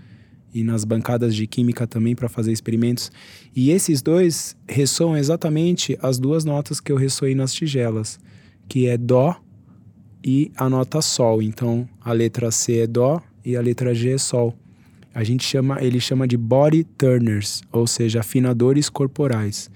e 0.55 0.63
nas 0.63 0.85
bancadas 0.85 1.35
de 1.35 1.47
química 1.47 1.87
também 1.87 2.15
para 2.15 2.29
fazer 2.29 2.53
experimentos. 2.53 3.11
E 3.55 3.71
esses 3.71 4.03
dois 4.03 4.57
ressoam 4.69 5.17
exatamente 5.17 5.99
as 6.03 6.19
duas 6.19 6.45
notas 6.45 6.81
que 6.81 6.93
eu 6.93 6.97
ressoei 6.97 7.35
nas 7.35 7.53
tigelas, 7.53 8.19
que 8.69 8.87
é 8.87 8.97
Dó 8.97 9.37
e 10.25 10.53
a 10.57 10.69
nota 10.69 11.01
Sol. 11.01 11.43
Então, 11.43 11.89
a 12.01 12.13
letra 12.13 12.51
C 12.51 12.79
é 12.79 12.87
Dó 12.87 13.21
e 13.45 13.57
a 13.57 13.61
letra 13.61 13.95
G 13.95 14.13
é 14.13 14.19
Sol. 14.19 14.55
A 15.15 15.23
gente 15.25 15.45
chama, 15.45 15.83
ele 15.83 16.01
chama 16.01 16.27
de 16.27 16.37
body 16.37 16.85
turners, 16.97 17.63
ou 17.71 17.87
seja, 17.87 18.21
afinadores 18.21 18.89
corporais. 18.89 19.71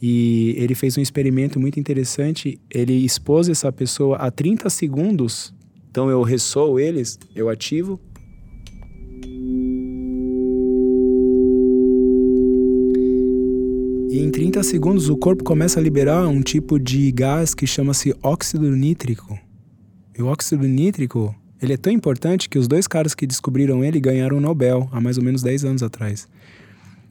E 0.00 0.54
ele 0.56 0.74
fez 0.74 0.96
um 0.96 1.00
experimento 1.00 1.60
muito 1.60 1.78
interessante. 1.78 2.58
Ele 2.70 3.04
expôs 3.04 3.48
essa 3.48 3.70
pessoa 3.70 4.16
a 4.16 4.30
30 4.30 4.70
segundos. 4.70 5.52
Então 5.90 6.08
eu 6.08 6.22
ressoo 6.22 6.78
eles, 6.78 7.18
eu 7.34 7.48
ativo. 7.48 8.00
E 14.10 14.18
em 14.18 14.28
30 14.28 14.64
segundos 14.64 15.08
o 15.08 15.16
corpo 15.16 15.44
começa 15.44 15.78
a 15.78 15.82
liberar 15.82 16.26
um 16.26 16.42
tipo 16.42 16.80
de 16.80 17.12
gás 17.12 17.54
que 17.54 17.64
chama-se 17.64 18.12
óxido 18.20 18.68
nítrico. 18.74 19.38
E 20.18 20.20
o 20.20 20.26
óxido 20.26 20.66
nítrico, 20.66 21.32
ele 21.62 21.74
é 21.74 21.76
tão 21.76 21.92
importante 21.92 22.48
que 22.48 22.58
os 22.58 22.66
dois 22.66 22.88
caras 22.88 23.14
que 23.14 23.24
descobriram 23.24 23.84
ele 23.84 24.00
ganharam 24.00 24.38
o 24.38 24.40
Nobel 24.40 24.88
há 24.90 25.00
mais 25.00 25.16
ou 25.16 25.22
menos 25.22 25.44
10 25.44 25.64
anos 25.64 25.82
atrás. 25.84 26.26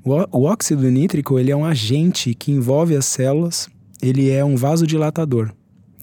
O, 0.03 0.43
óxido 0.43 0.91
nítrico, 0.91 1.39
ele 1.39 1.51
é 1.51 1.55
um 1.55 1.63
agente 1.63 2.33
que 2.33 2.51
envolve 2.51 2.97
as 2.97 3.05
células, 3.05 3.69
ele 4.01 4.29
é 4.29 4.43
um 4.43 4.57
vasodilatador, 4.57 5.53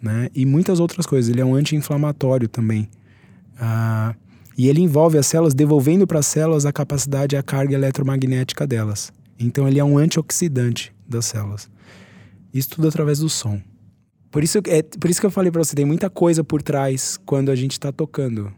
né? 0.00 0.30
E 0.34 0.46
muitas 0.46 0.80
outras 0.80 1.04
coisas, 1.04 1.30
ele 1.30 1.42
é 1.42 1.44
um 1.44 1.54
anti-inflamatório 1.54 2.48
também. 2.48 2.88
Ah, 3.60 4.14
e 4.56 4.66
ele 4.66 4.80
envolve 4.80 5.18
as 5.18 5.26
células, 5.26 5.52
devolvendo 5.52 6.06
para 6.06 6.20
as 6.20 6.26
células 6.26 6.64
a 6.64 6.72
capacidade 6.72 7.36
e 7.36 7.38
a 7.38 7.42
carga 7.42 7.74
eletromagnética 7.74 8.66
delas. 8.66 9.12
Então 9.38 9.66
ele 9.66 9.78
é 9.78 9.84
um 9.84 9.98
antioxidante 9.98 10.94
das 11.06 11.26
células. 11.26 11.68
Isso 12.52 12.70
tudo 12.70 12.88
através 12.88 13.18
do 13.18 13.28
som. 13.28 13.60
Por 14.30 14.42
isso, 14.42 14.58
é, 14.66 14.82
por 14.82 15.08
isso 15.08 15.20
que 15.20 15.26
eu 15.26 15.30
falei 15.30 15.50
para 15.50 15.62
você, 15.62 15.74
tem 15.74 15.84
muita 15.84 16.10
coisa 16.10 16.44
por 16.44 16.62
trás 16.62 17.18
quando 17.24 17.50
a 17.50 17.56
gente 17.56 17.72
está 17.72 17.92
tocando. 17.92 18.52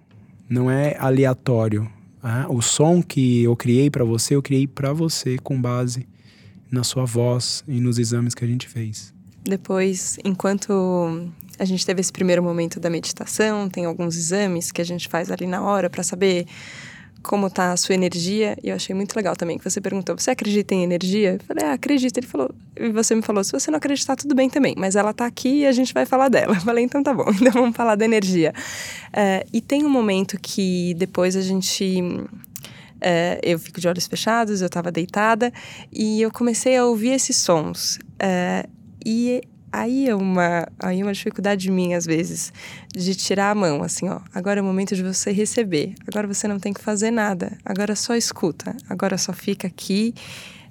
Não 0.49 0.71
é 0.71 0.97
aleatório. 0.99 1.89
Ah, 2.23 2.47
o 2.49 2.61
som 2.61 3.03
que 3.03 3.45
eu 3.45 3.55
criei 3.55 3.91
para 3.91 4.05
você, 4.05 4.35
eu 4.35 4.43
criei 4.43 4.67
para 4.67 4.93
você 4.93 5.39
com 5.39 5.61
base 5.61 6.07
na 6.71 6.83
sua 6.83 7.05
voz 7.05 7.63
e 7.69 7.81
nos 7.81 7.99
exames 7.99 8.35
que 8.35 8.45
a 8.45 8.49
gente 8.49 8.67
fez. 8.67 9.15
Depois, 9.45 10.19
enquanto 10.25 11.31
a 11.59 11.65
gente 11.65 11.85
teve 11.85 12.01
esse 12.01 12.13
primeiro 12.13 12.43
momento 12.43 12.79
da 12.79 12.91
meditação, 12.91 13.69
tem 13.69 13.85
alguns 13.85 14.17
exames 14.17 14.71
que 14.71 14.81
a 14.81 14.85
gente 14.85 15.09
faz 15.09 15.31
ali 15.31 15.47
na 15.47 15.63
hora 15.63 15.89
para 15.89 16.03
saber 16.03 16.47
como 17.23 17.51
tá 17.51 17.73
a 17.73 17.77
sua 17.77 17.95
energia. 17.95 18.57
E 18.63 18.69
eu 18.69 18.77
achei 18.77 18.95
muito 18.95 19.15
legal 19.15 19.37
também 19.37 19.59
que 19.59 19.65
você 19.65 19.81
perguntou: 19.81 20.19
você 20.19 20.31
acredita 20.31 20.75
em 20.75 20.83
energia? 20.83 21.35
Eu 21.35 21.41
falei: 21.47 21.65
ah, 21.65 21.73
acredito. 21.73 22.19
Ele 22.19 22.27
falou, 22.27 22.51
e 22.77 22.91
você 22.91 23.15
me 23.15 23.23
falou: 23.23 23.43
se 23.45 23.53
você 23.53 23.71
não 23.71 23.79
acreditar, 23.79 24.17
tudo 24.17 24.35
bem 24.35 24.49
também, 24.49 24.75
mas 24.77 24.97
ela 24.97 25.13
tá 25.13 25.27
aqui 25.27 25.61
e 25.61 25.67
a 25.67 25.73
gente 25.73 25.93
vai 25.93 26.07
falar 26.07 26.29
dela. 26.29 26.55
Eu 26.55 26.61
falei: 26.61 26.85
então 26.85 27.03
tá 27.03 27.13
bom, 27.13 27.31
então 27.35 27.53
vamos 27.53 27.77
falar 27.77 27.95
da 27.95 28.05
energia. 28.05 28.53
É, 29.13 29.47
e 29.53 29.61
tem 29.61 29.85
um 29.85 29.91
momento 29.91 30.39
que 30.41 30.95
depois 30.95 31.37
a 31.37 31.43
gente. 31.43 32.03
É, 33.01 33.39
eu 33.45 33.61
fico 33.61 33.81
de 33.81 33.87
olhos 33.87 34.09
fechados, 34.09 34.61
eu 34.61 34.67
estava 34.67 34.91
deitada 34.91 35.53
e 35.93 36.21
eu 36.21 36.33
comecei 36.33 36.77
a 36.77 36.85
ouvir 36.85 37.11
esses 37.11 37.37
sons. 37.37 37.99
É, 38.19 38.67
e 39.07 39.41
aí 39.73 40.09
é 40.09 40.15
uma, 40.15 40.67
aí 40.79 41.01
é 41.01 41.03
uma 41.03 41.13
dificuldade 41.13 41.71
minha, 41.71 41.97
às 41.97 42.07
vezes, 42.07 42.53
de 42.93 43.15
tirar 43.15 43.51
a 43.51 43.55
mão, 43.55 43.83
assim, 43.83 44.09
ó. 44.09 44.21
Agora 44.35 44.61
é 44.61 44.63
o 44.63 44.65
momento 44.65 44.95
de 44.95 45.03
você 45.03 45.31
receber. 45.33 45.95
Agora 46.07 46.27
você 46.27 46.49
não 46.49 46.59
tem 46.59 46.73
que 46.73 46.81
fazer 46.81 47.11
nada. 47.11 47.57
Agora 47.65 47.95
só 47.95 48.15
escuta. 48.15 48.77
Agora 48.89 49.17
só 49.19 49.33
fica 49.33 49.67
aqui 49.67 50.15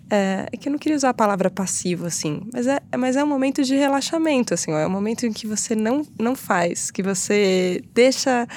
é, 0.10 0.48
é, 0.52 0.58
que 0.58 0.70
eu 0.70 0.72
não 0.72 0.80
queria 0.80 0.96
usar 0.96 1.10
a 1.10 1.14
palavra 1.14 1.50
passivo, 1.50 2.06
assim, 2.06 2.42
mas 2.54 2.66
é, 2.66 2.80
mas 2.98 3.16
é 3.16 3.24
um 3.24 3.28
momento 3.28 3.64
de 3.64 3.76
relaxamento, 3.76 4.54
assim, 4.54 4.72
ó, 4.72 4.80
é 4.80 4.88
um 4.88 4.90
momento 4.90 5.26
em 5.26 5.34
que 5.34 5.46
você 5.46 5.76
não, 5.76 6.06
não 6.18 6.36
faz, 6.36 6.90
que 6.90 7.04
você 7.04 7.84
deixa, 7.94 8.48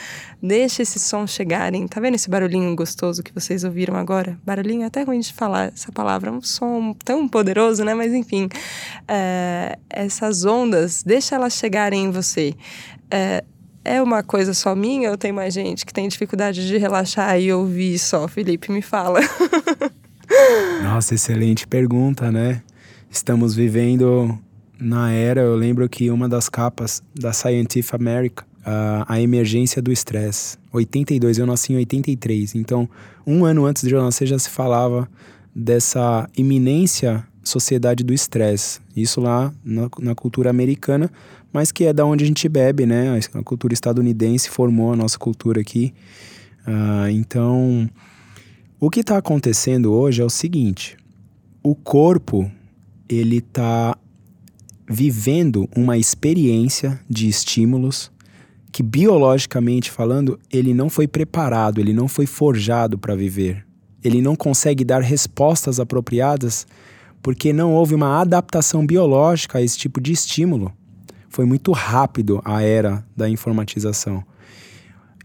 deixa 0.41 0.83
esses 0.83 1.03
sons 1.03 1.31
chegarem. 1.31 1.87
Tá 1.89 2.01
vendo 2.01 2.15
esse 2.15 2.31
barulhinho 2.31 2.75
gostoso 2.77 3.23
que 3.23 3.33
vocês 3.35 3.65
ouviram 3.65 3.97
agora? 3.97 4.39
Barulhinho 4.45 4.83
é 4.83 4.87
até 4.87 5.03
ruim 5.03 5.21
de 5.21 5.33
falar 5.33 5.73
essa 5.75 5.91
palavra, 5.91 6.31
é 6.31 6.33
um 6.33 6.43
som 6.43 6.95
tão 7.05 7.29
poderoso, 7.29 7.85
né? 7.85 7.95
Mas 7.95 8.13
enfim, 8.15 8.49
é, 9.09 9.77
essas 9.89 10.45
ondas, 10.45 11.03
deixa 11.03 11.35
elas 11.35 11.55
chegarem 11.55 12.05
em 12.05 12.11
você. 12.11 12.55
É, 13.11 13.43
é 13.85 14.01
uma 14.01 14.23
coisa 14.23 14.55
só 14.55 14.75
minha 14.75 15.11
ou 15.11 15.17
tem 15.17 15.33
mais 15.33 15.55
gente 15.55 15.85
que 15.85 15.93
tem 15.93 16.07
dificuldade 16.07 16.67
de 16.67 16.77
relaxar 16.77 17.41
e 17.41 17.53
ouvir 17.53 17.99
só? 17.99 18.29
Felipe, 18.29 18.71
me 18.71 18.83
fala. 18.83 19.21
Nossa, 20.83 21.15
excelente 21.15 21.67
pergunta, 21.67 22.31
né? 22.31 22.63
Estamos 23.11 23.55
vivendo 23.55 24.39
na 24.79 25.11
era, 25.13 25.41
eu 25.41 25.55
lembro 25.57 25.89
que 25.89 26.11
uma 26.11 26.29
das 26.29 26.49
capas 26.49 27.03
da 27.15 27.33
Scientific 27.33 27.95
America, 27.95 28.45
uh, 28.61 29.05
a 29.07 29.21
emergência 29.21 29.83
do 29.83 29.93
estresse. 29.93 30.57
82, 30.73 31.39
eu 31.39 31.47
nasci 31.47 31.73
em 31.73 31.77
83, 31.77 32.55
então 32.55 32.89
um 33.27 33.45
ano 33.45 33.67
antes 33.67 33.87
de 33.87 33.95
eu 33.95 34.03
nascer 34.03 34.27
já 34.27 34.39
se 34.39 34.49
falava 34.49 35.09
dessa 35.55 36.29
iminência 36.37 37.27
sociedade 37.43 38.05
do 38.05 38.15
estresse. 38.15 38.81
Isso 38.97 39.21
lá 39.21 39.53
na, 39.65 39.89
na, 39.99 40.15
cultura 40.15 40.51
americana, 40.51 41.11
mas 41.53 41.73
que 41.73 41.85
é 41.85 41.93
da 41.93 42.05
onde 42.05 42.25
a 42.25 42.27
gente 42.27 42.49
bebe, 42.49 42.87
né? 42.87 43.19
A 43.35 43.43
cultura 43.43 43.75
estadunidense 43.75 44.49
formou 44.49 44.93
a 44.93 44.97
nossa 44.97 45.19
cultura 45.19 45.61
aqui. 45.61 45.93
Uh, 46.67 47.09
então, 47.11 47.89
o 48.81 48.89
que 48.89 49.01
está 49.01 49.19
acontecendo 49.19 49.93
hoje 49.93 50.23
é 50.23 50.25
o 50.25 50.31
seguinte: 50.31 50.97
o 51.63 51.75
corpo 51.75 52.51
ele 53.07 53.37
está 53.37 53.95
vivendo 54.89 55.69
uma 55.77 55.99
experiência 55.99 56.99
de 57.09 57.29
estímulos 57.29 58.11
que 58.73 58.83
biologicamente 58.83 59.91
falando 59.91 60.41
ele 60.51 60.73
não 60.73 60.89
foi 60.89 61.07
preparado, 61.07 61.79
ele 61.79 61.93
não 61.93 62.09
foi 62.09 62.25
forjado 62.25 62.97
para 62.97 63.15
viver. 63.15 63.67
Ele 64.03 64.23
não 64.23 64.35
consegue 64.35 64.83
dar 64.83 65.03
respostas 65.03 65.79
apropriadas 65.79 66.67
porque 67.21 67.53
não 67.53 67.75
houve 67.75 67.95
uma 67.95 68.19
adaptação 68.19 68.87
biológica 68.87 69.59
a 69.59 69.63
esse 69.63 69.77
tipo 69.77 70.01
de 70.01 70.13
estímulo. 70.13 70.73
Foi 71.29 71.45
muito 71.45 71.71
rápido 71.73 72.41
a 72.45 72.63
era 72.63 73.05
da 73.15 73.29
informatização. 73.29 74.25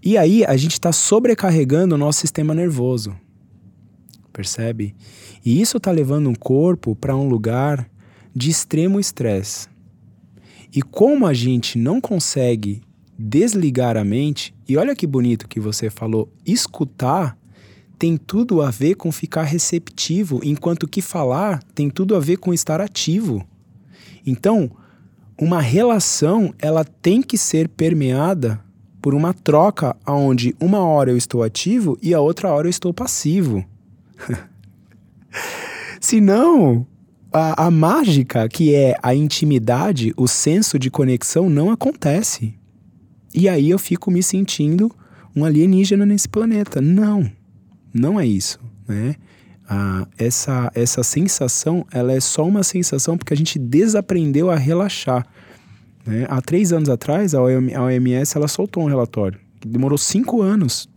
E 0.04 0.18
aí 0.18 0.44
a 0.44 0.58
gente 0.58 0.74
está 0.74 0.92
sobrecarregando 0.92 1.96
o 1.96 1.98
nosso 1.98 2.20
sistema 2.20 2.54
nervoso 2.54 3.16
percebe? 4.36 4.94
E 5.46 5.62
isso 5.62 5.78
está 5.78 5.92
levando 5.92 6.30
um 6.30 6.36
corpo 6.36 6.94
para 6.94 7.16
um 7.16 7.28
lugar 7.30 7.90
de 8.36 8.50
extremo 8.50 9.00
estresse. 9.00 9.70
E 10.76 10.82
como 10.82 11.26
a 11.26 11.34
gente 11.34 11.78
não 11.78 12.02
consegue 12.02 12.82
desligar 13.18 13.96
a 13.96 14.04
mente, 14.04 14.54
e 14.68 14.76
olha 14.76 14.94
que 14.94 15.08
bonito 15.08 15.48
que 15.48 15.60
você 15.60 15.90
falou, 15.90 16.30
escutar 16.46 17.38
tem 17.98 18.18
tudo 18.18 18.62
a 18.62 18.70
ver 18.70 18.96
com 18.96 19.10
ficar 19.10 19.44
receptivo, 19.44 20.42
enquanto 20.44 20.86
que 20.86 21.02
falar 21.02 21.64
tem 21.74 21.90
tudo 21.90 22.14
a 22.14 22.20
ver 22.20 22.36
com 22.36 22.54
estar 22.54 22.82
ativo. 22.82 23.48
Então, 24.26 24.70
uma 25.40 25.62
relação, 25.62 26.54
ela 26.60 26.84
tem 26.84 27.22
que 27.22 27.38
ser 27.38 27.70
permeada 27.70 28.60
por 29.02 29.14
uma 29.14 29.34
troca 29.34 29.96
onde 30.06 30.54
uma 30.60 30.80
hora 30.80 31.12
eu 31.12 31.18
estou 31.18 31.42
ativo 31.42 31.98
e 32.02 32.14
a 32.14 32.20
outra 32.20 32.52
hora 32.52 32.68
eu 32.68 32.72
estou 32.72 32.94
passivo. 32.94 33.64
Senão, 36.00 36.86
a, 37.32 37.66
a 37.66 37.72
mágica, 37.72 38.48
que 38.48 38.74
é 38.74 38.96
a 39.02 39.14
intimidade, 39.14 40.14
o 40.16 40.28
senso 40.28 40.80
de 40.80 40.90
conexão, 40.90 41.50
não 41.50 41.70
acontece. 41.70 42.54
E 43.34 43.50
aí 43.50 43.70
eu 43.70 43.78
fico 43.78 44.10
me 44.10 44.24
sentindo 44.24 44.90
um 45.36 45.44
alienígena 45.44 46.06
nesse 46.06 46.30
planeta. 46.30 46.80
Não, 46.80 47.30
não 47.94 48.20
é 48.20 48.26
isso, 48.26 48.60
né? 48.88 49.16
Ah, 49.68 50.08
essa, 50.18 50.72
essa 50.76 51.04
sensação, 51.04 51.86
ela 51.92 52.14
é 52.14 52.20
só 52.20 52.46
uma 52.46 52.64
sensação 52.64 53.18
porque 53.18 53.34
a 53.34 53.38
gente 53.38 53.58
desaprendeu 53.58 54.52
a 54.52 54.56
relaxar. 54.56 55.26
Né? 56.06 56.26
Há 56.30 56.40
três 56.40 56.72
anos 56.72 56.88
atrás, 56.88 57.34
a 57.34 57.42
OMS 57.42 58.38
ela 58.38 58.48
soltou 58.48 58.84
um 58.84 58.88
relatório. 58.88 59.40
Demorou 59.66 59.98
cinco 59.98 60.42
anos 60.42 60.88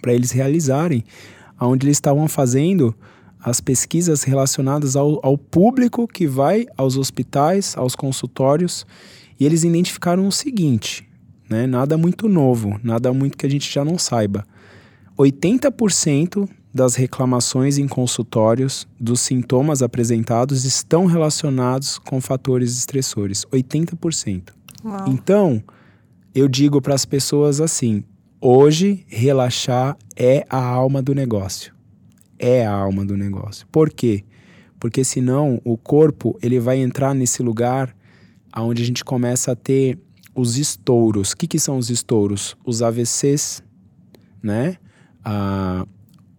para 0.00 0.14
eles 0.14 0.30
realizarem 0.30 1.04
onde 1.66 1.86
eles 1.86 1.96
estavam 1.96 2.28
fazendo 2.28 2.94
as 3.40 3.60
pesquisas 3.60 4.22
relacionadas 4.22 4.94
ao, 4.94 5.18
ao 5.24 5.36
público 5.36 6.06
que 6.06 6.26
vai 6.26 6.66
aos 6.76 6.96
hospitais, 6.96 7.76
aos 7.76 7.96
consultórios, 7.96 8.86
e 9.38 9.44
eles 9.44 9.64
identificaram 9.64 10.26
o 10.28 10.32
seguinte, 10.32 11.08
né? 11.48 11.66
Nada 11.66 11.98
muito 11.98 12.28
novo, 12.28 12.78
nada 12.82 13.12
muito 13.12 13.36
que 13.36 13.46
a 13.46 13.50
gente 13.50 13.72
já 13.72 13.84
não 13.84 13.98
saiba. 13.98 14.46
80% 15.18 16.48
das 16.72 16.94
reclamações 16.94 17.76
em 17.76 17.86
consultórios 17.86 18.86
dos 18.98 19.20
sintomas 19.20 19.82
apresentados 19.82 20.64
estão 20.64 21.04
relacionados 21.04 21.98
com 21.98 22.20
fatores 22.20 22.76
estressores. 22.78 23.44
80%. 23.52 24.50
Uau. 24.84 25.04
Então, 25.08 25.62
eu 26.34 26.48
digo 26.48 26.80
para 26.80 26.94
as 26.94 27.04
pessoas 27.04 27.60
assim: 27.60 28.04
Hoje, 28.44 29.06
relaxar 29.06 29.96
é 30.16 30.44
a 30.50 30.60
alma 30.60 31.00
do 31.00 31.14
negócio. 31.14 31.72
É 32.36 32.66
a 32.66 32.72
alma 32.72 33.04
do 33.06 33.16
negócio. 33.16 33.64
Por 33.70 33.88
quê? 33.88 34.24
Porque 34.80 35.04
senão 35.04 35.60
o 35.64 35.78
corpo 35.78 36.36
ele 36.42 36.58
vai 36.58 36.78
entrar 36.78 37.14
nesse 37.14 37.40
lugar 37.40 37.94
onde 38.56 38.82
a 38.82 38.84
gente 38.84 39.04
começa 39.04 39.52
a 39.52 39.54
ter 39.54 39.96
os 40.34 40.58
estouros. 40.58 41.30
O 41.30 41.36
que, 41.36 41.46
que 41.46 41.58
são 41.60 41.78
os 41.78 41.88
estouros? 41.88 42.56
Os 42.64 42.82
AVCs, 42.82 43.62
né? 44.42 44.76
Ah, 45.24 45.86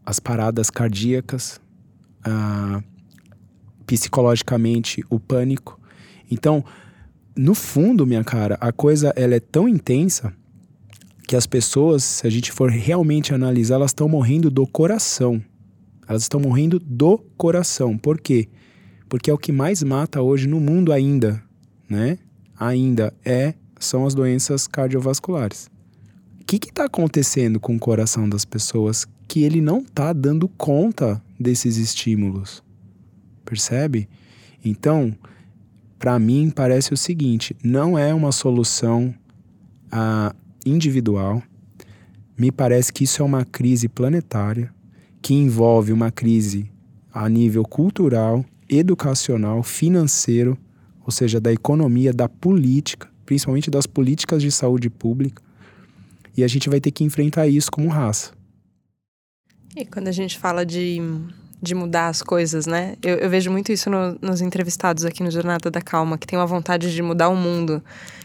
as 0.05 0.19
paradas 0.19 0.69
cardíacas, 0.69 1.61
ah, 2.21 2.83
psicologicamente 3.87 5.01
o 5.09 5.21
pânico. 5.21 5.79
Então, 6.29 6.65
no 7.33 7.55
fundo, 7.55 8.05
minha 8.05 8.25
cara, 8.25 8.57
a 8.59 8.73
coisa 8.73 9.13
ela 9.15 9.35
é 9.35 9.39
tão 9.39 9.69
intensa 9.69 10.33
que 11.27 11.35
as 11.35 11.47
pessoas, 11.47 12.03
se 12.03 12.27
a 12.27 12.29
gente 12.29 12.51
for 12.51 12.69
realmente 12.69 13.33
analisar, 13.33 13.75
elas 13.75 13.91
estão 13.91 14.07
morrendo 14.07 14.51
do 14.51 14.67
coração. 14.67 15.41
Elas 16.07 16.23
estão 16.23 16.39
morrendo 16.39 16.79
do 16.79 17.17
coração. 17.37 17.97
Por 17.97 18.19
quê? 18.19 18.49
Porque 19.07 19.29
é 19.29 19.33
o 19.33 19.37
que 19.37 19.51
mais 19.51 19.81
mata 19.83 20.21
hoje 20.21 20.47
no 20.47 20.59
mundo 20.59 20.91
ainda, 20.91 21.41
né? 21.89 22.17
Ainda 22.59 23.13
é 23.23 23.53
são 23.79 24.05
as 24.05 24.15
doenças 24.15 24.67
cardiovasculares. 24.67 25.69
O 26.41 26.45
que 26.45 26.57
está 26.57 26.85
acontecendo 26.85 27.59
com 27.59 27.75
o 27.75 27.79
coração 27.79 28.27
das 28.27 28.45
pessoas 28.45 29.07
que 29.27 29.43
ele 29.43 29.61
não 29.61 29.79
está 29.79 30.13
dando 30.13 30.47
conta 30.47 31.21
desses 31.39 31.77
estímulos? 31.77 32.63
Percebe? 33.45 34.09
Então, 34.63 35.15
para 35.97 36.19
mim 36.19 36.49
parece 36.49 36.93
o 36.93 36.97
seguinte: 36.97 37.55
não 37.63 37.97
é 37.97 38.13
uma 38.13 38.31
solução 38.31 39.13
ah, 39.91 40.35
individual. 40.65 41.41
Me 42.37 42.51
parece 42.51 42.91
que 42.91 43.03
isso 43.03 43.21
é 43.21 43.25
uma 43.25 43.45
crise 43.45 43.87
planetária 43.87 44.73
que 45.21 45.33
envolve 45.33 45.93
uma 45.93 46.11
crise 46.11 46.71
a 47.13 47.29
nível 47.29 47.63
cultural, 47.63 48.43
educacional, 48.67 49.61
financeiro, 49.63 50.57
ou 51.05 51.11
seja, 51.11 51.39
da 51.39 51.51
economia, 51.51 52.11
da 52.11 52.27
política, 52.27 53.09
principalmente 53.25 53.69
das 53.69 53.85
políticas 53.85 54.41
de 54.41 54.51
saúde 54.51 54.89
pública. 54.89 55.41
E 56.35 56.43
a 56.43 56.47
gente 56.47 56.69
vai 56.69 56.79
ter 56.79 56.91
que 56.91 57.03
enfrentar 57.03 57.47
isso 57.47 57.71
como 57.71 57.87
raça. 57.87 58.31
E 59.75 59.85
quando 59.85 60.07
a 60.07 60.11
gente 60.11 60.37
fala 60.37 60.65
de 60.65 60.99
de 61.63 61.73
mudar 61.73 62.09
as 62.09 62.21
coisas, 62.21 62.67
né? 62.67 62.95
Eu, 63.01 63.15
eu 63.15 63.29
vejo 63.29 63.49
muito 63.49 63.71
isso 63.71 63.89
no, 63.89 64.17
nos 64.21 64.41
entrevistados 64.41 65.05
aqui 65.05 65.23
no 65.23 65.31
Jornada 65.31 65.71
da 65.71 65.81
Calma, 65.81 66.17
que 66.17 66.27
tem 66.27 66.37
uma 66.37 66.45
vontade 66.45 66.93
de 66.93 67.01
mudar 67.01 67.29
o 67.29 67.35
mundo, 67.37 67.81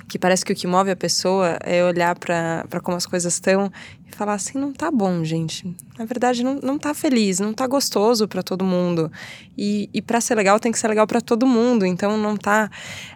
que 0.08 0.18
parece 0.18 0.44
que 0.44 0.52
o 0.52 0.56
que 0.56 0.66
move 0.66 0.90
a 0.90 0.96
pessoa 0.96 1.56
é 1.62 1.84
olhar 1.84 2.18
para 2.18 2.80
como 2.82 2.96
as 2.96 3.06
coisas 3.06 3.34
estão 3.34 3.70
e 4.10 4.16
falar 4.16 4.34
assim: 4.34 4.58
não 4.58 4.72
tá 4.72 4.90
bom, 4.90 5.22
gente. 5.22 5.72
Na 5.96 6.04
verdade, 6.04 6.42
não, 6.42 6.54
não 6.56 6.78
tá 6.78 6.92
feliz, 6.94 7.38
não 7.38 7.52
tá 7.52 7.64
gostoso 7.66 8.26
para 8.26 8.42
todo 8.42 8.64
mundo. 8.64 9.10
E, 9.56 9.88
e 9.94 10.02
para 10.02 10.20
ser 10.20 10.34
legal, 10.34 10.58
tem 10.58 10.72
que 10.72 10.78
ser 10.78 10.88
legal 10.88 11.06
para 11.06 11.20
todo 11.20 11.46
mundo. 11.46 11.86
Então, 11.86 12.16
não 12.16 12.36
tá. 12.36 12.68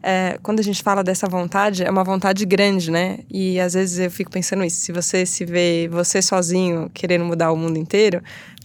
É, 0.03 0.39
quando 0.41 0.61
a 0.61 0.63
gente 0.63 0.83
fala 0.83 1.03
dessa 1.03 1.27
vontade, 1.27 1.83
é 1.83 1.91
uma 1.91 2.05
vontade 2.05 2.45
grande, 2.45 2.91
né? 2.91 3.21
E 3.29 3.59
às 3.59 3.75
vezes 3.75 3.99
eu 3.99 4.11
fico 4.11 4.31
pensando 4.31 4.63
isso: 4.63 4.77
se 4.77 4.93
você 4.93 5.27
se 5.27 5.45
vê 5.45 5.89
você 5.91 6.23
sozinho 6.23 6.89
querendo 6.95 7.25
mudar 7.25 7.51
o 7.51 7.57
mundo 7.57 7.77
inteiro 7.77 8.23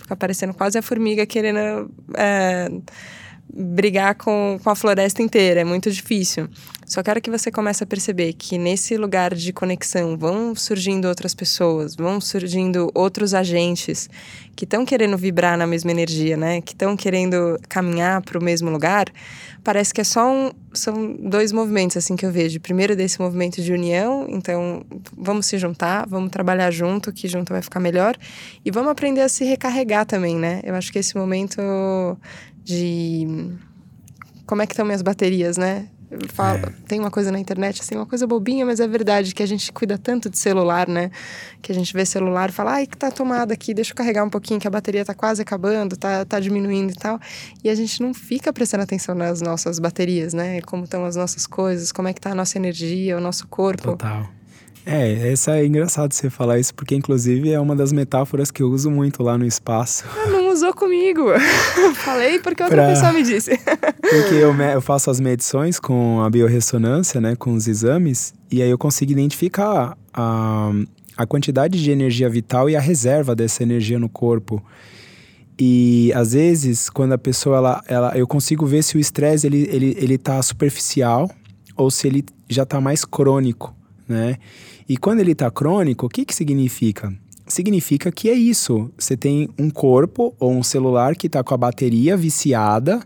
Fica 0.08 0.16
parecendo 0.16 0.54
quase 0.54 0.78
a 0.78 0.82
formiga 0.82 1.26
querendo 1.26 1.92
é, 2.16 2.72
brigar 3.54 4.16
com, 4.16 4.58
com 4.64 4.70
a 4.70 4.76
floresta 4.76 5.22
inteira. 5.22 5.60
É 5.60 5.64
muito 5.66 5.92
difícil. 5.92 6.48
Só 6.88 7.04
quero 7.04 7.22
que 7.22 7.30
você 7.30 7.52
comece 7.52 7.84
a 7.84 7.88
perceber 7.88 8.32
que 8.32 8.58
nesse 8.58 8.96
lugar 8.96 9.36
de 9.36 9.52
conexão 9.52 10.18
vão 10.18 10.56
surgindo 10.56 11.10
outras 11.10 11.36
pessoas, 11.36 11.94
vão 11.98 12.22
surgindo 12.22 12.90
outros 12.96 13.34
agentes 13.34 14.10
que 14.56 14.64
estão 14.64 14.86
querendo 14.86 15.18
vibrar 15.18 15.58
na 15.58 15.68
mesma 15.68 15.92
energia, 15.92 16.38
né? 16.38 16.62
Que 16.62 16.72
estão 16.72 16.96
querendo 16.96 17.60
caminhar 17.68 18.22
para 18.22 18.40
o 18.40 18.44
mesmo 18.44 18.70
lugar. 18.70 19.08
Parece 19.66 19.94
que 19.94 20.00
é 20.00 20.04
só 20.06 20.32
um, 20.32 20.50
são 20.72 21.14
dois 21.20 21.52
movimentos 21.52 21.98
assim 21.98 22.16
que 22.16 22.26
eu 22.26 22.32
vejo. 22.32 22.58
Primeiro 22.62 22.96
desse 22.96 23.20
movimento 23.20 23.62
de 23.62 23.74
união, 23.74 24.26
então 24.30 24.86
vamos 25.14 25.46
se 25.46 25.58
juntar, 25.58 26.08
vamos 26.08 26.32
trabalhar 26.32 26.72
junto, 26.72 27.12
que 27.12 27.28
junto 27.28 27.52
vai 27.52 27.62
ficar 27.62 27.82
melhor 27.82 28.16
e 28.64 28.72
vamos 28.72 28.90
aprender 28.90 29.22
a 29.22 29.30
se 29.30 29.44
recarregar 29.44 30.06
também, 30.06 30.38
né? 30.38 30.62
Eu 30.64 30.74
acho 30.74 30.90
que 30.94 31.00
esse 31.00 31.18
momento 31.18 31.62
de 32.64 33.28
como 34.46 34.62
é 34.62 34.66
que 34.66 34.72
estão 34.72 34.86
minhas 34.86 35.02
baterias, 35.02 35.58
né? 35.58 35.90
Falo, 36.30 36.60
é. 36.60 36.74
Tem 36.88 37.00
uma 37.00 37.12
coisa 37.12 37.32
na 37.32 37.40
internet, 37.40 37.82
assim, 37.82 37.96
uma 37.96 38.06
coisa 38.06 38.26
bobinha, 38.26 38.66
mas 38.66 38.80
é 38.80 38.88
verdade, 38.88 39.36
que 39.36 39.44
a 39.44 39.46
gente 39.46 39.72
cuida 39.74 39.98
tanto 39.98 40.30
de 40.30 40.38
celular, 40.38 40.88
né? 40.88 41.12
Que 41.62 41.72
a 41.72 41.76
gente 41.76 41.94
vê 41.94 42.06
celular 42.06 42.50
e 42.50 42.54
fala, 42.54 42.74
ai, 42.76 42.88
que 42.88 42.98
tá 42.98 43.12
tomada 43.12 43.54
aqui, 43.54 43.74
deixa 43.74 43.92
eu 43.92 43.96
carregar 43.96 44.24
um 44.24 44.30
pouquinho, 44.30 44.60
que 44.60 44.68
a 44.68 44.72
bateria 44.72 45.04
tá 45.04 45.14
quase 45.14 45.42
acabando, 45.42 45.98
tá, 45.98 46.24
tá 46.24 46.40
diminuindo 46.40 46.94
e 46.94 46.96
tal. 46.96 47.20
E 47.64 47.70
a 47.70 47.76
gente 47.76 48.02
não 48.02 48.14
fica 48.14 48.54
prestando 48.54 48.84
atenção 48.84 49.14
nas 49.14 49.42
nossas 49.42 49.80
baterias, 49.80 50.34
né? 50.34 50.62
Como 50.62 50.86
estão 50.86 51.04
as 51.04 51.18
nossas 51.18 51.46
coisas, 51.46 51.92
como 51.92 52.08
é 52.08 52.14
que 52.14 52.22
tá 52.22 52.32
a 52.32 52.36
nossa 52.36 52.58
energia, 52.58 53.18
o 53.18 53.22
nosso 53.22 53.48
corpo. 53.48 53.84
Total. 53.84 54.38
É, 54.90 55.34
essa 55.34 55.58
é 55.58 55.66
engraçado 55.66 56.14
você 56.14 56.30
falar 56.30 56.60
isso, 56.60 56.74
porque 56.74 56.96
inclusive 56.96 57.52
é 57.52 57.60
uma 57.60 57.76
das 57.76 57.92
metáforas 57.92 58.50
que 58.50 58.64
eu 58.64 58.70
uso 58.70 58.90
muito 58.90 59.22
lá 59.22 59.38
no 59.38 59.46
espaço. 59.46 60.06
Não 60.32 60.37
usou 60.58 60.74
comigo. 60.74 61.28
Falei 61.96 62.40
porque 62.40 62.62
outra 62.64 62.84
pra... 62.84 62.90
pessoa 62.90 63.14
me 63.14 63.24
disse. 63.24 63.52
porque 64.02 64.36
eu, 64.36 64.54
eu 64.54 64.82
faço 64.82 65.10
as 65.10 65.20
medições 65.20 65.80
com 65.80 66.22
a 66.22 66.30
biorressonância, 66.30 67.22
né, 67.22 67.36
com 67.36 67.54
os 67.54 67.68
exames, 67.68 68.34
e 68.52 68.62
aí 68.62 68.70
eu 68.70 68.78
consigo 68.78 69.12
identificar 69.12 69.98
a, 70.14 70.72
a 71.16 71.26
quantidade 71.26 71.82
de 71.82 71.92
energia 71.92 72.30
vital 72.30 72.70
e 72.70 72.76
a 72.76 72.80
reserva 72.80 73.36
dessa 73.36 73.64
energia 73.64 74.00
no 74.00 74.10
corpo. 74.10 74.64
E 75.60 76.12
às 76.14 76.34
vezes, 76.34 76.90
quando 76.90 77.14
a 77.14 77.18
pessoa 77.18 77.58
ela, 77.58 77.84
ela 77.88 78.18
eu 78.18 78.28
consigo 78.28 78.66
ver 78.66 78.84
se 78.84 78.96
o 78.96 79.00
estresse 79.00 79.48
ele, 79.48 79.68
ele, 79.72 79.98
ele 80.00 80.18
tá 80.18 80.42
superficial 80.42 81.30
ou 81.76 81.90
se 81.90 82.08
ele 82.08 82.24
já 82.48 82.64
está 82.64 82.80
mais 82.80 83.04
crônico, 83.04 83.76
né? 84.08 84.38
E 84.88 84.98
quando 84.98 85.20
ele 85.20 85.32
está 85.32 85.52
crônico, 85.52 86.06
o 86.06 86.10
que, 86.10 86.24
que 86.24 86.34
significa? 86.34 87.12
Significa 87.48 88.12
que 88.12 88.30
é 88.30 88.34
isso. 88.34 88.92
Você 88.98 89.16
tem 89.16 89.50
um 89.58 89.70
corpo 89.70 90.36
ou 90.40 90.52
um 90.52 90.64
celular 90.64 91.16
que 91.16 91.28
está 91.28 91.44
com 91.44 91.54
a 91.54 91.58
bateria 91.58 92.18
viciada. 92.18 93.02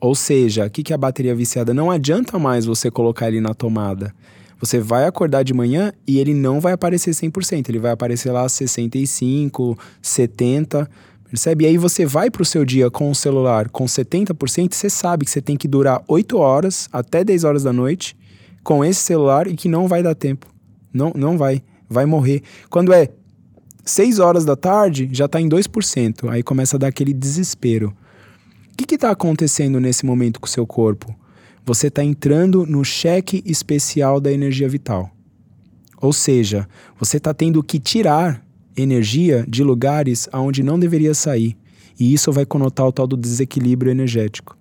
Ou 0.00 0.14
seja, 0.14 0.66
o 0.66 0.70
que, 0.70 0.82
que 0.82 0.92
é 0.92 0.96
a 0.96 0.98
bateria 0.98 1.34
viciada? 1.34 1.74
Não 1.74 1.90
adianta 1.90 2.38
mais 2.38 2.64
você 2.64 2.90
colocar 2.90 3.28
ele 3.28 3.40
na 3.40 3.54
tomada. 3.54 4.14
Você 4.58 4.80
vai 4.80 5.04
acordar 5.04 5.42
de 5.42 5.52
manhã 5.52 5.92
e 6.06 6.18
ele 6.18 6.32
não 6.32 6.60
vai 6.60 6.72
aparecer 6.72 7.10
100%. 7.10 7.68
Ele 7.68 7.78
vai 7.78 7.92
aparecer 7.92 8.32
lá 8.32 8.46
65%, 8.46 9.76
70%. 10.02 10.88
Percebe? 11.34 11.64
E 11.64 11.66
aí 11.66 11.76
você 11.76 12.06
vai 12.06 12.30
para 12.30 12.42
o 12.42 12.44
seu 12.44 12.64
dia 12.64 12.88
com 12.90 13.10
o 13.10 13.14
celular 13.14 13.68
com 13.68 13.86
70%, 13.86 14.72
você 14.72 14.88
sabe 14.88 15.24
que 15.24 15.30
você 15.32 15.42
tem 15.42 15.56
que 15.56 15.66
durar 15.66 16.00
8 16.06 16.38
horas 16.38 16.88
até 16.92 17.24
10 17.24 17.42
horas 17.42 17.64
da 17.64 17.72
noite 17.72 18.16
com 18.62 18.84
esse 18.84 19.00
celular 19.00 19.48
e 19.48 19.56
que 19.56 19.68
não 19.68 19.88
vai 19.88 20.00
dar 20.00 20.14
tempo. 20.14 20.46
Não, 20.92 21.12
não 21.16 21.36
vai. 21.36 21.60
Vai 21.90 22.06
morrer. 22.06 22.40
Quando 22.70 22.92
é 22.92 23.10
6 23.84 24.18
horas 24.18 24.44
da 24.44 24.56
tarde, 24.56 25.08
já 25.12 25.26
está 25.26 25.40
em 25.40 25.48
2%. 25.48 26.28
Aí 26.30 26.42
começa 26.42 26.76
a 26.76 26.78
dar 26.78 26.88
aquele 26.88 27.12
desespero. 27.12 27.94
O 28.72 28.76
que 28.76 28.94
está 28.94 29.10
acontecendo 29.10 29.78
nesse 29.78 30.06
momento 30.06 30.40
com 30.40 30.46
o 30.46 30.50
seu 30.50 30.66
corpo? 30.66 31.14
Você 31.66 31.88
está 31.88 32.02
entrando 32.02 32.66
no 32.66 32.84
cheque 32.84 33.42
especial 33.46 34.20
da 34.20 34.32
energia 34.32 34.68
vital. 34.68 35.10
Ou 36.00 36.12
seja, 36.12 36.68
você 36.98 37.18
está 37.18 37.32
tendo 37.32 37.62
que 37.62 37.78
tirar 37.78 38.44
energia 38.76 39.44
de 39.48 39.62
lugares 39.62 40.28
aonde 40.32 40.62
não 40.62 40.78
deveria 40.78 41.14
sair. 41.14 41.56
E 41.98 42.12
isso 42.12 42.32
vai 42.32 42.44
conotar 42.44 42.86
o 42.86 42.92
tal 42.92 43.06
do 43.06 43.16
desequilíbrio 43.16 43.90
energético. 43.90 44.56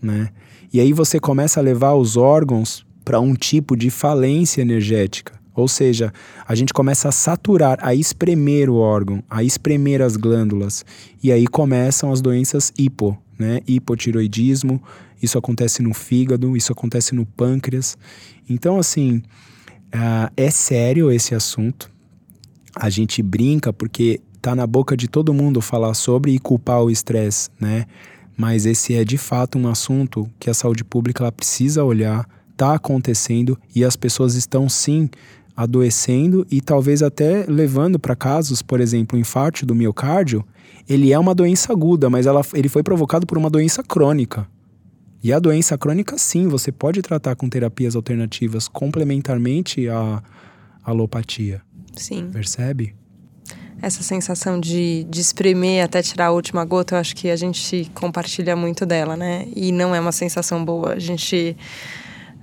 Né? 0.00 0.30
E 0.72 0.80
aí 0.80 0.92
você 0.92 1.18
começa 1.18 1.58
a 1.58 1.62
levar 1.62 1.94
os 1.94 2.16
órgãos 2.16 2.86
para 3.04 3.18
um 3.18 3.34
tipo 3.34 3.76
de 3.76 3.90
falência 3.90 4.62
energética. 4.62 5.38
Ou 5.58 5.66
seja, 5.66 6.12
a 6.46 6.54
gente 6.54 6.72
começa 6.72 7.08
a 7.08 7.12
saturar, 7.12 7.78
a 7.82 7.92
espremer 7.92 8.70
o 8.70 8.76
órgão, 8.76 9.24
a 9.28 9.42
espremer 9.42 10.00
as 10.00 10.16
glândulas. 10.16 10.84
E 11.20 11.32
aí 11.32 11.48
começam 11.48 12.12
as 12.12 12.20
doenças 12.20 12.72
hipo, 12.78 13.20
né? 13.36 13.60
Hipotiroidismo, 13.66 14.80
isso 15.20 15.36
acontece 15.36 15.82
no 15.82 15.92
fígado, 15.92 16.56
isso 16.56 16.70
acontece 16.70 17.12
no 17.12 17.26
pâncreas. 17.26 17.98
Então, 18.48 18.78
assim, 18.78 19.16
uh, 19.92 20.30
é 20.36 20.48
sério 20.48 21.10
esse 21.10 21.34
assunto. 21.34 21.90
A 22.72 22.88
gente 22.88 23.20
brinca 23.20 23.72
porque 23.72 24.20
tá 24.40 24.54
na 24.54 24.64
boca 24.64 24.96
de 24.96 25.08
todo 25.08 25.34
mundo 25.34 25.60
falar 25.60 25.94
sobre 25.94 26.30
e 26.30 26.38
culpar 26.38 26.84
o 26.84 26.88
estresse, 26.88 27.50
né? 27.60 27.84
Mas 28.36 28.64
esse 28.64 28.94
é 28.94 29.02
de 29.04 29.18
fato 29.18 29.58
um 29.58 29.66
assunto 29.66 30.30
que 30.38 30.48
a 30.48 30.54
saúde 30.54 30.84
pública 30.84 31.24
ela 31.24 31.32
precisa 31.32 31.82
olhar, 31.82 32.28
está 32.52 32.74
acontecendo 32.74 33.58
e 33.74 33.84
as 33.84 33.96
pessoas 33.96 34.34
estão 34.34 34.68
sim 34.68 35.08
adoecendo 35.58 36.46
e 36.48 36.60
talvez 36.60 37.02
até 37.02 37.44
levando 37.48 37.98
para 37.98 38.14
casos, 38.14 38.62
por 38.62 38.80
exemplo, 38.80 39.18
o 39.18 39.20
infarto 39.20 39.66
do 39.66 39.74
miocárdio, 39.74 40.44
ele 40.88 41.12
é 41.12 41.18
uma 41.18 41.34
doença 41.34 41.72
aguda, 41.72 42.08
mas 42.08 42.26
ela, 42.26 42.42
ele 42.54 42.68
foi 42.68 42.84
provocado 42.84 43.26
por 43.26 43.36
uma 43.36 43.50
doença 43.50 43.82
crônica. 43.82 44.46
E 45.20 45.32
a 45.32 45.40
doença 45.40 45.76
crônica, 45.76 46.16
sim, 46.16 46.46
você 46.46 46.70
pode 46.70 47.02
tratar 47.02 47.34
com 47.34 47.48
terapias 47.48 47.96
alternativas 47.96 48.68
complementarmente 48.68 49.88
à 49.88 50.22
alopatia. 50.84 51.60
Sim. 51.96 52.30
Percebe? 52.32 52.94
Essa 53.82 54.04
sensação 54.04 54.60
de, 54.60 55.04
de 55.10 55.20
espremer 55.20 55.84
até 55.84 56.00
tirar 56.02 56.26
a 56.26 56.30
última 56.30 56.64
gota, 56.64 56.94
eu 56.94 57.00
acho 57.00 57.16
que 57.16 57.30
a 57.30 57.36
gente 57.36 57.90
compartilha 57.94 58.54
muito 58.54 58.86
dela, 58.86 59.16
né? 59.16 59.48
E 59.56 59.72
não 59.72 59.92
é 59.92 59.98
uma 59.98 60.12
sensação 60.12 60.64
boa. 60.64 60.92
A 60.92 60.98
gente 61.00 61.56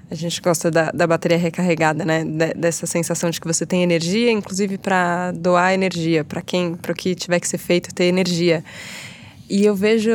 A 0.10 0.16
gente 0.16 0.40
gosta 0.40 0.70
da, 0.70 0.92
da 0.92 1.08
bateria 1.08 1.38
recarregada, 1.38 2.06
né? 2.06 2.24
De, 2.24 2.54
dessa 2.54 2.86
sensação 2.86 3.30
de 3.30 3.42
que 3.42 3.48
você 3.48 3.66
tem 3.66 3.82
energia, 3.82 4.32
inclusive 4.32 4.78
para 4.78 5.32
doar 5.32 5.74
energia, 5.74 6.24
para 6.24 6.42
quem, 6.42 6.76
para 6.76 6.92
o 6.92 6.96
que 6.96 7.16
tiver 7.16 7.40
que 7.40 7.48
ser 7.48 7.58
feito, 7.58 7.94
ter 7.94 8.06
energia. 8.06 8.64
E 9.48 9.64
eu 9.64 9.76
vejo, 9.76 10.12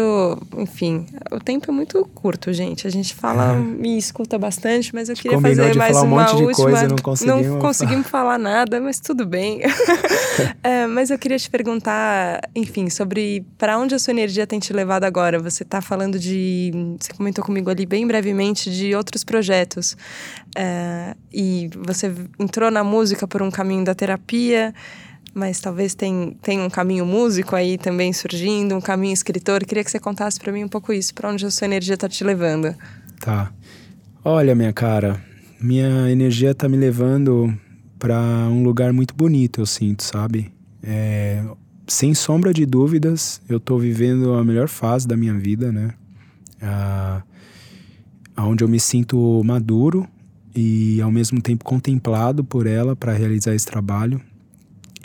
enfim, 0.57 1.07
o 1.31 1.39
tempo 1.39 1.71
é 1.71 1.73
muito 1.73 2.05
curto, 2.15 2.53
gente. 2.53 2.87
A 2.87 2.91
gente 2.91 3.15
fala 3.15 3.55
é. 3.55 3.87
e 3.87 3.97
escuta 3.97 4.37
bastante, 4.37 4.93
mas 4.93 5.09
eu 5.09 5.15
queria 5.15 5.41
fazer 5.41 5.77
mais 5.77 5.97
um 5.97 6.07
uma 6.07 6.35
um 6.35 6.47
última. 6.47 6.65
Coisa, 6.65 6.89
não 6.89 6.97
conseguimos, 6.97 7.47
não 7.47 7.59
conseguimos 7.61 8.07
falar 8.09 8.39
nada, 8.39 8.81
mas 8.81 8.99
tudo 8.99 9.25
bem. 9.25 9.61
é, 10.65 10.87
mas 10.89 11.11
eu 11.11 11.19
queria 11.19 11.39
te 11.39 11.49
perguntar, 11.49 12.41
enfim, 12.57 12.91
sobre 12.91 13.47
para 13.57 13.79
onde 13.79 13.95
a 13.95 14.01
sua 14.01 14.11
energia 14.11 14.49
tem 14.49 14.59
te 14.59 14.73
levado 14.73 15.05
agora. 15.05 15.39
Você 15.39 15.63
está 15.63 15.81
falando 15.81 16.19
de, 16.19 16.73
você 16.99 17.13
comentou 17.13 17.45
comigo 17.45 17.71
ali 17.71 17.87
bem 17.87 18.05
brevemente 18.07 18.69
de 18.69 18.97
outros 18.97 19.23
projetos. 19.23 19.97
É, 20.57 21.15
e 21.33 21.71
você 21.87 22.13
entrou 22.37 22.69
na 22.69 22.83
música 22.83 23.29
por 23.29 23.43
um 23.43 23.51
caminho 23.51 23.85
da 23.85 23.95
terapia 23.95 24.75
mas 25.33 25.61
talvez 25.61 25.95
tem, 25.95 26.37
tem 26.43 26.61
um 26.61 26.69
caminho 26.69 27.07
músico 27.07 27.55
aí 27.55 27.79
também 27.79 28.13
surgindo, 28.13 28.75
um 28.75 28.81
caminho 28.81 29.13
escritor. 29.13 29.65
Queria 29.65 29.85
que 29.85 29.91
você 29.91 30.01
contasse 30.01 30.39
para 30.39 30.53
mim 30.53 30.65
um 30.65 30.69
pouco 30.69 30.93
isso, 30.93 31.15
para 31.15 31.31
onde 31.31 31.47
a 31.47 31.51
sua 31.51 31.67
energia 31.67 31.95
está 31.95 32.09
te 32.09 32.25
levando. 32.25 32.75
Tá. 33.21 33.53
Olha, 34.25 34.55
minha 34.55 34.73
cara, 34.73 35.21
minha 35.61 36.11
energia 36.11 36.51
está 36.51 36.69
me 36.69 36.77
levando 36.77 37.55
para 37.99 38.19
um 38.51 38.63
lugar 38.63 38.93
muito 38.93 39.15
bonito, 39.15 39.61
eu 39.61 39.67
sinto, 39.67 40.03
sabe? 40.03 40.53
É, 40.83 41.45
sem 41.87 42.15
sombra 42.15 42.53
de 42.53 42.65
dúvidas, 42.65 43.41
eu 43.49 43.59
estou 43.59 43.79
vivendo 43.79 44.35
a 44.35 44.45
melhor 44.45 44.69
fase 44.69 45.07
da 45.07 45.17
minha 45.17 45.35
vida, 45.35 45.71
né? 45.71 45.93
Ah, 46.63 47.23
onde 48.39 48.65
eu 48.65 48.69
me 48.69 48.81
sinto 48.81 49.43
maduro 49.45 50.09
e 50.55 51.01
ao 51.01 51.11
mesmo 51.11 51.41
tempo 51.41 51.65
contemplado 51.65 52.43
por 52.43 52.67
ela 52.67 52.97
para 52.97 53.13
realizar 53.13 53.55
esse 53.55 53.67
trabalho. 53.67 54.21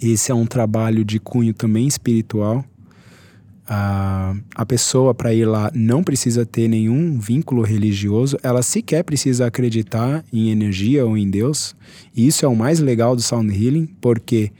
Esse 0.02 0.32
é 0.32 0.36
um 0.36 0.46
trabalho 0.46 1.06
de 1.06 1.20
cunho 1.20 1.54
também 1.54 1.88
espiritual. 1.88 2.64
A, 3.68 4.66
pessoa, 4.68 5.14
para 5.14 5.34
ir 5.34 5.46
lá, 5.46 5.72
não 5.74 6.04
precisa 6.04 6.46
ter 6.46 6.68
nenhum 6.68 7.18
vínculo 7.20 7.64
religioso, 7.64 8.38
ela 8.44 8.62
sequer 8.62 9.04
precisa 9.04 9.48
acreditar 9.48 10.24
em 10.32 10.52
energia 10.52 11.04
ou 11.04 11.18
em 11.18 11.28
Deus. 11.28 11.76
E 12.16 12.28
isso 12.28 12.46
é 12.46 12.48
o 12.48 12.56
mais 12.56 12.80
legal 12.80 13.16
do 13.16 13.24
Sound 13.24 13.52
Healing, 13.52 13.88
porque 14.00 14.52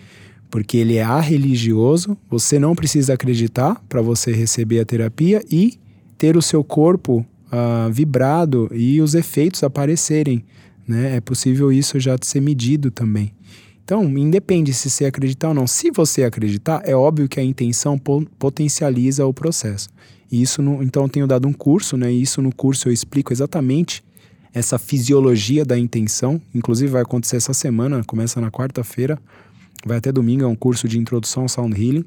porque 0.50 0.78
ele 0.78 0.96
é 0.96 1.20
religioso, 1.20 2.18
você 2.30 2.58
não 2.58 2.76
precisa 2.76 3.14
acreditar 3.14 3.84
para 3.90 4.02
você 4.02 4.32
receber 4.32 4.80
a 4.80 4.86
terapia 4.86 5.44
e 5.52 5.78
ter 6.18 6.38
o 6.38 6.42
seu 6.42 6.64
corpo 6.64 7.26
uh, 7.48 7.92
vibrado 7.92 8.70
e 8.74 9.02
os 9.02 9.16
efeitos 9.16 9.64
aparecerem. 9.64 10.46
Né? 10.88 11.18
É 11.18 11.20
possível 11.20 11.74
isso 11.74 12.00
já 12.00 12.16
ser 12.22 12.40
medido 12.40 12.90
também. 12.90 13.34
Então, 13.86 14.04
independe 14.18 14.74
se 14.74 14.90
você 14.90 15.06
acreditar 15.06 15.50
ou 15.50 15.54
não. 15.54 15.68
Se 15.68 15.92
você 15.92 16.24
acreditar, 16.24 16.82
é 16.84 16.96
óbvio 16.96 17.30
que 17.30 17.40
a 17.40 17.44
intenção 17.44 18.00
potencializa 18.00 19.28
o 19.28 19.34
processo. 19.34 19.90
E 20.32 20.42
isso, 20.42 20.60
no, 20.60 20.82
então, 20.82 21.04
eu 21.04 21.10
tenho 21.10 21.28
dado 21.28 21.48
um 21.48 21.54
curso, 21.54 21.96
né? 21.96 22.12
E 22.12 22.20
isso 22.20 22.42
no 22.42 22.54
curso 22.54 22.90
eu 22.90 22.92
explico 22.92 23.32
exatamente 23.32 24.04
essa 24.52 24.80
fisiologia 24.80 25.64
da 25.64 25.78
intenção. 25.78 26.42
Inclusive, 26.54 26.92
vai 26.92 27.04
acontecer 27.04 27.38
essa 27.38 27.54
semana, 27.54 28.04
começa 28.04 28.42
na 28.42 28.50
quarta-feira, 28.50 29.20
vai 29.86 30.00
até 30.00 30.12
domingo, 30.12 30.44
é 30.44 30.48
um 30.48 30.56
curso 30.56 30.88
de 30.88 30.98
introdução 30.98 31.44
ao 31.44 31.50
Sound 31.50 31.80
Healing. 31.80 32.06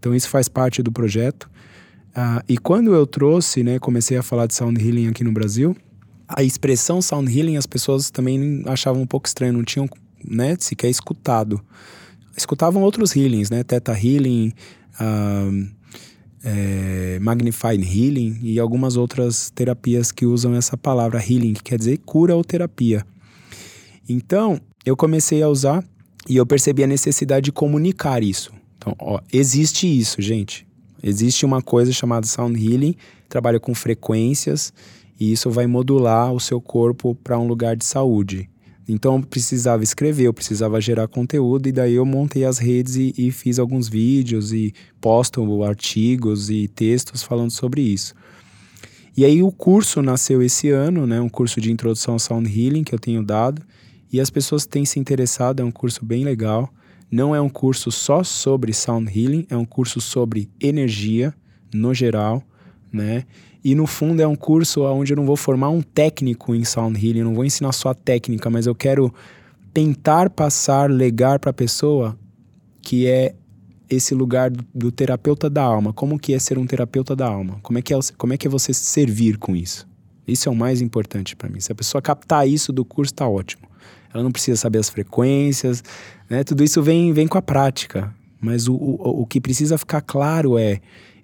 Então, 0.00 0.12
isso 0.12 0.28
faz 0.28 0.48
parte 0.48 0.82
do 0.82 0.90
projeto. 0.90 1.48
Ah, 2.12 2.42
e 2.48 2.58
quando 2.58 2.92
eu 2.92 3.06
trouxe, 3.06 3.62
né, 3.62 3.78
comecei 3.78 4.16
a 4.16 4.22
falar 4.22 4.46
de 4.46 4.54
Sound 4.54 4.84
Healing 4.84 5.06
aqui 5.06 5.22
no 5.22 5.30
Brasil, 5.30 5.76
a 6.26 6.42
expressão 6.42 7.00
Sound 7.00 7.30
Healing 7.30 7.56
as 7.56 7.66
pessoas 7.66 8.10
também 8.10 8.64
achavam 8.66 9.02
um 9.02 9.06
pouco 9.06 9.28
estranho, 9.28 9.52
não 9.52 9.62
tinham 9.62 9.88
né, 10.26 10.56
sequer 10.58 10.88
escutado. 10.88 11.60
Escutavam 12.36 12.82
outros 12.82 13.14
healings, 13.14 13.50
né, 13.50 13.62
Theta 13.62 13.92
Healing, 13.92 14.52
uh, 15.00 15.80
é, 16.42 17.18
Magnified 17.20 17.82
Healing 17.82 18.38
e 18.42 18.58
algumas 18.58 18.96
outras 18.96 19.50
terapias 19.50 20.10
que 20.10 20.24
usam 20.24 20.54
essa 20.54 20.76
palavra 20.76 21.20
healing, 21.20 21.54
que 21.54 21.62
quer 21.62 21.78
dizer 21.78 21.98
cura 21.98 22.34
ou 22.34 22.44
terapia. 22.44 23.04
Então, 24.08 24.60
eu 24.84 24.96
comecei 24.96 25.42
a 25.42 25.48
usar 25.48 25.84
e 26.28 26.36
eu 26.36 26.46
percebi 26.46 26.82
a 26.82 26.86
necessidade 26.86 27.44
de 27.44 27.52
comunicar 27.52 28.22
isso. 28.22 28.52
Então, 28.78 28.94
ó, 28.98 29.20
existe 29.32 29.86
isso, 29.86 30.20
gente. 30.22 30.66
Existe 31.02 31.44
uma 31.44 31.62
coisa 31.62 31.92
chamada 31.92 32.26
Sound 32.26 32.58
Healing, 32.58 32.94
trabalha 33.28 33.60
com 33.60 33.74
frequências 33.74 34.72
e 35.18 35.32
isso 35.32 35.50
vai 35.50 35.66
modular 35.66 36.32
o 36.32 36.40
seu 36.40 36.60
corpo 36.60 37.14
para 37.14 37.38
um 37.38 37.46
lugar 37.46 37.76
de 37.76 37.84
saúde. 37.84 38.48
Então 38.88 39.16
eu 39.16 39.22
precisava 39.22 39.84
escrever, 39.84 40.24
eu 40.24 40.34
precisava 40.34 40.80
gerar 40.80 41.06
conteúdo 41.08 41.68
e 41.68 41.72
daí 41.72 41.94
eu 41.94 42.04
montei 42.04 42.44
as 42.44 42.58
redes 42.58 42.96
e, 42.96 43.14
e 43.16 43.30
fiz 43.30 43.58
alguns 43.58 43.88
vídeos 43.88 44.52
e 44.52 44.74
posto 45.00 45.62
artigos 45.62 46.50
e 46.50 46.66
textos 46.68 47.22
falando 47.22 47.50
sobre 47.50 47.82
isso. 47.82 48.14
E 49.16 49.24
aí 49.24 49.42
o 49.42 49.52
curso 49.52 50.00
nasceu 50.02 50.42
esse 50.42 50.70
ano, 50.70 51.06
né, 51.06 51.20
um 51.20 51.28
curso 51.28 51.60
de 51.60 51.70
introdução 51.70 52.14
ao 52.14 52.18
sound 52.18 52.48
healing 52.48 52.84
que 52.84 52.94
eu 52.94 52.98
tenho 52.98 53.22
dado 53.22 53.62
e 54.12 54.20
as 54.20 54.30
pessoas 54.30 54.66
têm 54.66 54.84
se 54.84 54.98
interessado, 54.98 55.60
é 55.60 55.64
um 55.64 55.70
curso 55.70 56.04
bem 56.04 56.24
legal. 56.24 56.72
Não 57.10 57.34
é 57.34 57.40
um 57.40 57.48
curso 57.48 57.90
só 57.90 58.22
sobre 58.22 58.72
sound 58.72 59.10
healing, 59.10 59.46
é 59.50 59.56
um 59.56 59.64
curso 59.64 60.00
sobre 60.00 60.48
energia 60.60 61.34
no 61.72 61.92
geral, 61.92 62.42
né? 62.92 63.24
E 63.62 63.74
no 63.74 63.86
fundo 63.86 64.22
é 64.22 64.26
um 64.26 64.36
curso 64.36 64.82
onde 64.82 65.12
eu 65.12 65.16
não 65.16 65.26
vou 65.26 65.36
formar 65.36 65.68
um 65.68 65.82
técnico 65.82 66.54
em 66.54 66.64
sound 66.64 66.98
healing, 66.98 67.22
não 67.22 67.34
vou 67.34 67.44
ensinar 67.44 67.72
só 67.72 67.90
a 67.90 67.94
técnica, 67.94 68.48
mas 68.48 68.66
eu 68.66 68.74
quero 68.74 69.12
tentar 69.72 70.30
passar, 70.30 70.90
legar 70.90 71.38
para 71.38 71.50
a 71.50 71.54
pessoa 71.54 72.18
que 72.80 73.06
é 73.06 73.34
esse 73.88 74.14
lugar 74.14 74.50
do, 74.50 74.64
do, 74.74 74.90
terapeuta 74.90 75.50
da 75.50 75.62
alma. 75.62 75.92
Como 75.92 76.18
que 76.18 76.32
é 76.32 76.38
ser 76.38 76.58
um 76.58 76.66
terapeuta 76.66 77.14
da 77.14 77.26
alma? 77.26 77.58
Como 77.62 77.78
é 77.78 77.82
que 77.82 77.92
é, 77.92 77.98
como 78.16 78.32
é, 78.32 78.36
que 78.36 78.46
é 78.46 78.50
você 78.50 78.72
servir 78.72 79.36
com 79.36 79.54
isso? 79.54 79.86
Isso 80.26 80.48
é 80.48 80.52
o 80.52 80.54
mais 80.54 80.80
importante 80.80 81.34
para 81.36 81.48
mim. 81.48 81.60
Se 81.60 81.72
a 81.72 81.74
pessoa 81.74 82.00
captar 82.00 82.48
isso 82.48 82.72
do 82.72 82.84
curso, 82.84 83.12
está 83.12 83.28
ótimo. 83.28 83.68
Ela 84.14 84.22
não 84.22 84.32
precisa 84.32 84.56
saber 84.56 84.78
as 84.78 84.88
frequências, 84.88 85.82
né? 86.28 86.44
Tudo 86.44 86.64
isso 86.64 86.82
vem, 86.82 87.12
vem 87.12 87.26
com 87.26 87.36
a 87.38 87.42
prática. 87.42 88.14
Mas 88.40 88.68
o, 88.68 88.74
o, 88.74 89.22
o 89.22 89.26
que 89.26 89.40
precisa 89.40 89.76
ficar 89.76 90.00
claro 90.00 90.56
é 90.56 90.80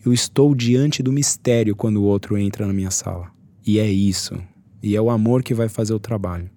eu 0.07 0.13
estou 0.13 0.55
diante 0.55 1.03
do 1.03 1.13
mistério 1.13 1.75
quando 1.75 1.97
o 1.97 2.05
outro 2.05 2.39
entra 2.39 2.65
na 2.65 2.73
minha 2.73 2.91
sala. 2.91 3.29
E 3.67 3.79
é 3.79 3.91
isso. 3.91 4.37
E 4.81 4.95
é 4.95 5.01
o 5.01 5.11
amor 5.11 5.43
que 5.43 5.53
vai 5.53 5.69
fazer 5.69 5.93
o 5.93 5.99
trabalho. 5.99 6.49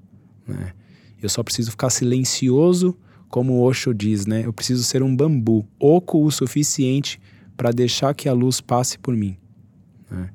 Né? 0.47 0.73
Eu 1.21 1.27
só 1.29 1.41
preciso 1.41 1.71
ficar 1.71 1.89
silencioso, 1.89 2.95
como 3.27 3.53
o 3.53 3.61
Osho 3.61 3.93
diz, 3.93 4.25
né? 4.25 4.43
Eu 4.45 4.53
preciso 4.53 4.83
ser 4.83 5.01
um 5.01 5.15
bambu, 5.15 5.67
oco 5.79 6.23
o 6.23 6.31
suficiente 6.31 7.19
para 7.57 7.71
deixar 7.71 8.13
que 8.13 8.29
a 8.29 8.33
luz 8.33 8.61
passe 8.61 8.97
por 8.99 9.15
mim. 9.15 9.35
Né? 10.09 10.29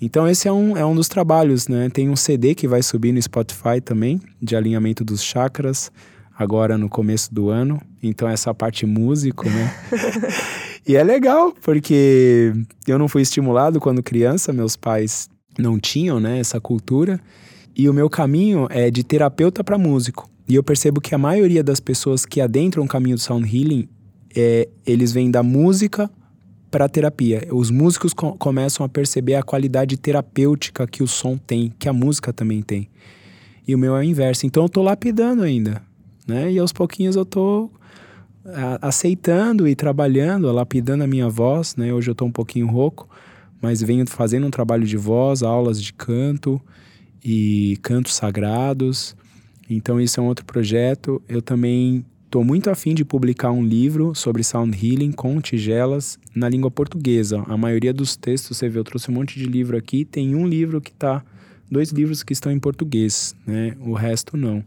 Então 0.00 0.28
esse 0.28 0.46
é 0.46 0.52
um, 0.52 0.76
é 0.76 0.84
um 0.84 0.94
dos 0.94 1.08
trabalhos, 1.08 1.66
né? 1.66 1.88
Tem 1.88 2.10
um 2.10 2.16
CD 2.16 2.54
que 2.54 2.68
vai 2.68 2.82
subir 2.82 3.12
no 3.12 3.22
Spotify 3.22 3.80
também, 3.82 4.20
de 4.40 4.54
alinhamento 4.54 5.02
dos 5.02 5.22
chakras, 5.22 5.90
agora 6.36 6.76
no 6.76 6.90
começo 6.90 7.32
do 7.32 7.48
ano. 7.48 7.80
Então 8.02 8.28
essa 8.28 8.54
parte 8.54 8.84
músico, 8.84 9.48
né? 9.48 9.74
E 10.86 10.96
é 10.96 11.02
legal, 11.02 11.54
porque 11.62 12.52
eu 12.86 12.98
não 12.98 13.08
fui 13.08 13.22
estimulado 13.22 13.80
quando 13.80 14.02
criança, 14.02 14.52
meus 14.52 14.76
pais 14.76 15.30
não 15.58 15.78
tinham 15.78 16.20
né, 16.20 16.38
essa 16.38 16.60
cultura. 16.60 17.18
E 17.74 17.88
o 17.88 17.94
meu 17.94 18.10
caminho 18.10 18.66
é 18.70 18.90
de 18.90 19.02
terapeuta 19.02 19.64
para 19.64 19.78
músico. 19.78 20.28
E 20.46 20.54
eu 20.54 20.62
percebo 20.62 21.00
que 21.00 21.14
a 21.14 21.18
maioria 21.18 21.64
das 21.64 21.80
pessoas 21.80 22.26
que 22.26 22.40
adentram 22.40 22.84
o 22.84 22.88
caminho 22.88 23.16
do 23.16 23.20
sound 23.20 23.48
healing, 23.48 23.88
é, 24.36 24.68
eles 24.86 25.10
vêm 25.10 25.30
da 25.30 25.42
música 25.42 26.10
para 26.70 26.88
terapia. 26.88 27.46
Os 27.50 27.70
músicos 27.70 28.12
co 28.12 28.36
começam 28.36 28.84
a 28.84 28.88
perceber 28.88 29.36
a 29.36 29.42
qualidade 29.42 29.96
terapêutica 29.96 30.86
que 30.86 31.02
o 31.02 31.08
som 31.08 31.38
tem, 31.38 31.72
que 31.78 31.88
a 31.88 31.92
música 31.92 32.32
também 32.32 32.60
tem. 32.62 32.90
E 33.66 33.74
o 33.74 33.78
meu 33.78 33.96
é 33.96 34.00
o 34.00 34.02
inverso. 34.02 34.44
Então 34.44 34.64
eu 34.64 34.68
tô 34.68 34.82
lapidando 34.82 35.42
ainda, 35.42 35.80
né? 36.26 36.52
E 36.52 36.58
aos 36.58 36.72
pouquinhos 36.72 37.16
eu 37.16 37.24
tô 37.24 37.70
aceitando 38.80 39.66
e 39.66 39.74
trabalhando, 39.74 40.50
lapidando 40.52 41.04
a 41.04 41.06
minha 41.06 41.28
voz, 41.28 41.76
né? 41.76 41.92
Hoje 41.92 42.10
eu 42.10 42.12
estou 42.12 42.28
um 42.28 42.32
pouquinho 42.32 42.66
rouco, 42.66 43.08
mas 43.60 43.82
venho 43.82 44.06
fazendo 44.06 44.46
um 44.46 44.50
trabalho 44.50 44.84
de 44.84 44.96
voz, 44.96 45.42
aulas 45.42 45.82
de 45.82 45.92
canto 45.92 46.60
e 47.24 47.78
cantos 47.82 48.14
sagrados. 48.14 49.16
Então 49.68 50.00
isso 50.00 50.20
é 50.20 50.22
um 50.22 50.26
outro 50.26 50.44
projeto. 50.44 51.22
Eu 51.26 51.40
também 51.40 52.04
estou 52.26 52.44
muito 52.44 52.68
afim 52.68 52.94
de 52.94 53.04
publicar 53.04 53.50
um 53.50 53.64
livro 53.64 54.14
sobre 54.14 54.44
sound 54.44 54.76
healing 54.76 55.12
com 55.12 55.40
tigelas 55.40 56.18
na 56.34 56.48
língua 56.48 56.70
portuguesa. 56.70 57.42
A 57.46 57.56
maioria 57.56 57.94
dos 57.94 58.14
textos, 58.14 58.58
você 58.58 58.68
vê, 58.68 58.78
eu 58.78 58.84
trouxe 58.84 59.10
um 59.10 59.14
monte 59.14 59.38
de 59.38 59.46
livro 59.46 59.76
aqui, 59.76 60.04
tem 60.04 60.34
um 60.34 60.46
livro 60.46 60.80
que 60.82 60.90
está, 60.90 61.24
dois 61.70 61.90
livros 61.90 62.22
que 62.22 62.34
estão 62.34 62.52
em 62.52 62.58
português, 62.58 63.34
né? 63.46 63.74
O 63.80 63.94
resto 63.94 64.36
não 64.36 64.62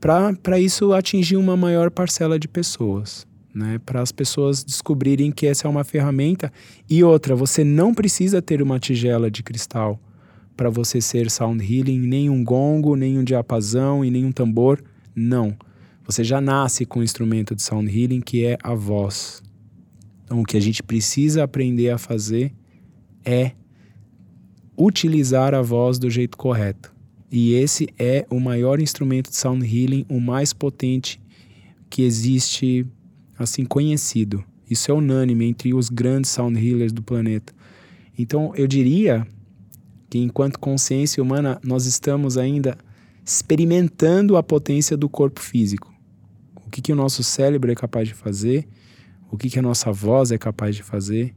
para 0.00 0.58
isso 0.58 0.92
atingir 0.92 1.36
uma 1.36 1.56
maior 1.56 1.90
parcela 1.90 2.38
de 2.38 2.48
pessoas. 2.48 3.26
Né, 3.54 3.80
para 3.84 4.00
as 4.00 4.12
pessoas 4.12 4.62
descobrirem 4.62 5.32
que 5.32 5.46
essa 5.46 5.66
é 5.66 5.70
uma 5.70 5.82
ferramenta. 5.82 6.52
E 6.88 7.02
outra, 7.02 7.34
você 7.34 7.64
não 7.64 7.92
precisa 7.92 8.40
ter 8.40 8.62
uma 8.62 8.78
tigela 8.78 9.28
de 9.28 9.42
cristal 9.42 9.98
para 10.56 10.70
você 10.70 11.00
ser 11.00 11.30
sound 11.30 11.64
healing, 11.64 11.98
nem 11.98 12.28
um 12.28 12.44
gongo, 12.44 12.94
nem 12.94 13.18
um 13.18 13.24
diapasão 13.24 14.04
e 14.04 14.10
nem 14.10 14.24
um 14.24 14.30
tambor. 14.30 14.82
Não. 15.14 15.56
Você 16.04 16.22
já 16.22 16.40
nasce 16.40 16.84
com 16.84 17.00
o 17.00 17.02
instrumento 17.02 17.54
de 17.54 17.62
sound 17.62 17.90
healing 17.90 18.20
que 18.20 18.44
é 18.44 18.56
a 18.62 18.74
voz. 18.74 19.42
Então, 20.24 20.40
o 20.40 20.44
que 20.44 20.56
a 20.56 20.60
gente 20.60 20.82
precisa 20.82 21.42
aprender 21.42 21.90
a 21.90 21.98
fazer 21.98 22.52
é 23.24 23.52
utilizar 24.76 25.54
a 25.54 25.62
voz 25.62 25.98
do 25.98 26.10
jeito 26.10 26.36
correto. 26.36 26.94
E 27.30 27.54
esse 27.54 27.88
é 27.98 28.26
o 28.30 28.40
maior 28.40 28.80
instrumento 28.80 29.30
de 29.30 29.36
sound 29.36 29.64
healing, 29.64 30.06
o 30.08 30.20
mais 30.20 30.52
potente 30.52 31.20
que 31.90 32.02
existe, 32.02 32.86
assim, 33.38 33.64
conhecido. 33.64 34.42
Isso 34.68 34.90
é 34.90 34.94
unânime 34.94 35.46
entre 35.46 35.74
os 35.74 35.88
grandes 35.88 36.30
sound 36.30 36.58
healers 36.58 36.92
do 36.92 37.02
planeta. 37.02 37.52
Então, 38.18 38.52
eu 38.54 38.66
diria 38.66 39.26
que 40.10 40.18
enquanto 40.18 40.58
consciência 40.58 41.22
humana, 41.22 41.60
nós 41.62 41.86
estamos 41.86 42.38
ainda 42.38 42.76
experimentando 43.24 44.36
a 44.36 44.42
potência 44.42 44.96
do 44.96 45.08
corpo 45.08 45.40
físico. 45.40 45.92
O 46.66 46.70
que, 46.70 46.80
que 46.80 46.92
o 46.92 46.96
nosso 46.96 47.22
cérebro 47.22 47.70
é 47.70 47.74
capaz 47.74 48.08
de 48.08 48.14
fazer, 48.14 48.66
o 49.30 49.36
que, 49.36 49.50
que 49.50 49.58
a 49.58 49.62
nossa 49.62 49.92
voz 49.92 50.32
é 50.32 50.38
capaz 50.38 50.74
de 50.74 50.82
fazer, 50.82 51.34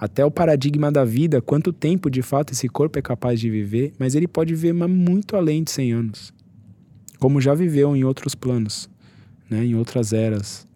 até 0.00 0.24
o 0.24 0.30
paradigma 0.30 0.90
da 0.90 1.04
vida, 1.04 1.42
quanto 1.42 1.74
tempo 1.74 2.10
de 2.10 2.22
fato 2.22 2.54
esse 2.54 2.66
corpo 2.70 2.98
é 2.98 3.02
capaz 3.02 3.38
de 3.38 3.50
viver, 3.50 3.92
mas 3.98 4.14
ele 4.14 4.26
pode 4.26 4.54
viver 4.54 4.72
muito 4.72 5.36
além 5.36 5.62
de 5.62 5.70
100 5.70 5.92
anos, 5.92 6.32
como 7.18 7.38
já 7.38 7.52
viveu 7.52 7.94
em 7.94 8.02
outros 8.02 8.34
planos, 8.34 8.88
né, 9.50 9.62
em 9.62 9.74
outras 9.74 10.14
eras. 10.14 10.66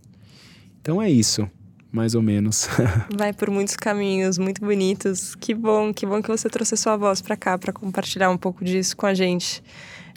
Então 0.83 1.01
é 1.01 1.11
isso, 1.11 1.49
mais 1.91 2.15
ou 2.15 2.21
menos. 2.21 2.69
Vai 3.17 3.33
por 3.33 3.49
muitos 3.49 3.77
caminhos 3.77 4.37
muito 4.37 4.61
bonitos. 4.61 5.35
Que 5.35 5.55
bom, 5.55 5.95
que 5.95 6.05
bom 6.05 6.21
que 6.21 6.29
você 6.29 6.51
trouxe 6.51 6.77
sua 6.77 6.95
voz 6.95 7.23
para 7.23 7.35
cá 7.35 7.57
para 7.57 7.73
compartilhar 7.73 8.29
um 8.29 8.37
pouco 8.37 8.63
disso 8.63 8.95
com 8.95 9.07
a 9.07 9.15
gente. 9.15 9.63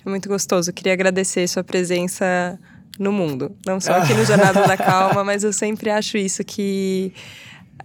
É 0.05 0.09
muito 0.09 0.27
gostoso. 0.27 0.73
Queria 0.73 0.91
agradecer 0.91 1.47
sua 1.47 1.63
presença 1.63 2.59
no 2.99 3.13
mundo, 3.13 3.55
não 3.65 3.79
só 3.79 3.93
aqui 3.93 4.13
no 4.13 4.25
Jornada 4.25 4.67
da 4.67 4.75
Calma, 4.75 5.23
mas 5.23 5.45
eu 5.45 5.53
sempre 5.53 5.89
acho 5.89 6.17
isso 6.17 6.43
que 6.43 7.13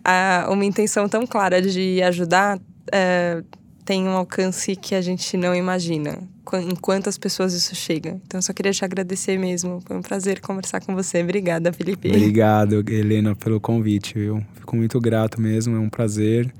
a, 0.05 0.46
uma 0.50 0.64
intenção 0.64 1.09
tão 1.09 1.26
clara 1.26 1.61
de 1.61 2.03
ajudar 2.03 2.61
é, 2.90 3.42
tem 3.84 4.05
um 4.05 4.12
alcance 4.12 4.76
que 4.76 4.94
a 4.94 5.00
gente 5.00 5.36
não 5.36 5.55
imagina. 5.55 6.18
Em 6.55 6.74
quantas 6.74 7.16
pessoas 7.16 7.55
isso 7.55 7.74
chega. 7.74 8.20
Então, 8.26 8.42
só 8.42 8.53
queria 8.53 8.72
te 8.72 8.84
agradecer 8.84 9.38
mesmo. 9.38 9.80
Foi 9.86 9.96
um 9.96 10.03
prazer 10.03 10.40
conversar 10.40 10.80
com 10.80 10.94
você. 10.94 11.22
Obrigada, 11.22 11.72
Felipe. 11.72 12.09
Obrigado, 12.09 12.84
Helena, 12.90 13.34
pelo 13.34 13.61
convite, 13.61 14.14
viu? 14.14 14.44
Fico 14.55 14.76
muito 14.76 15.00
grato 15.00 15.40
mesmo, 15.40 15.76
é 15.76 15.78
um 15.78 15.88
prazer. 15.88 16.53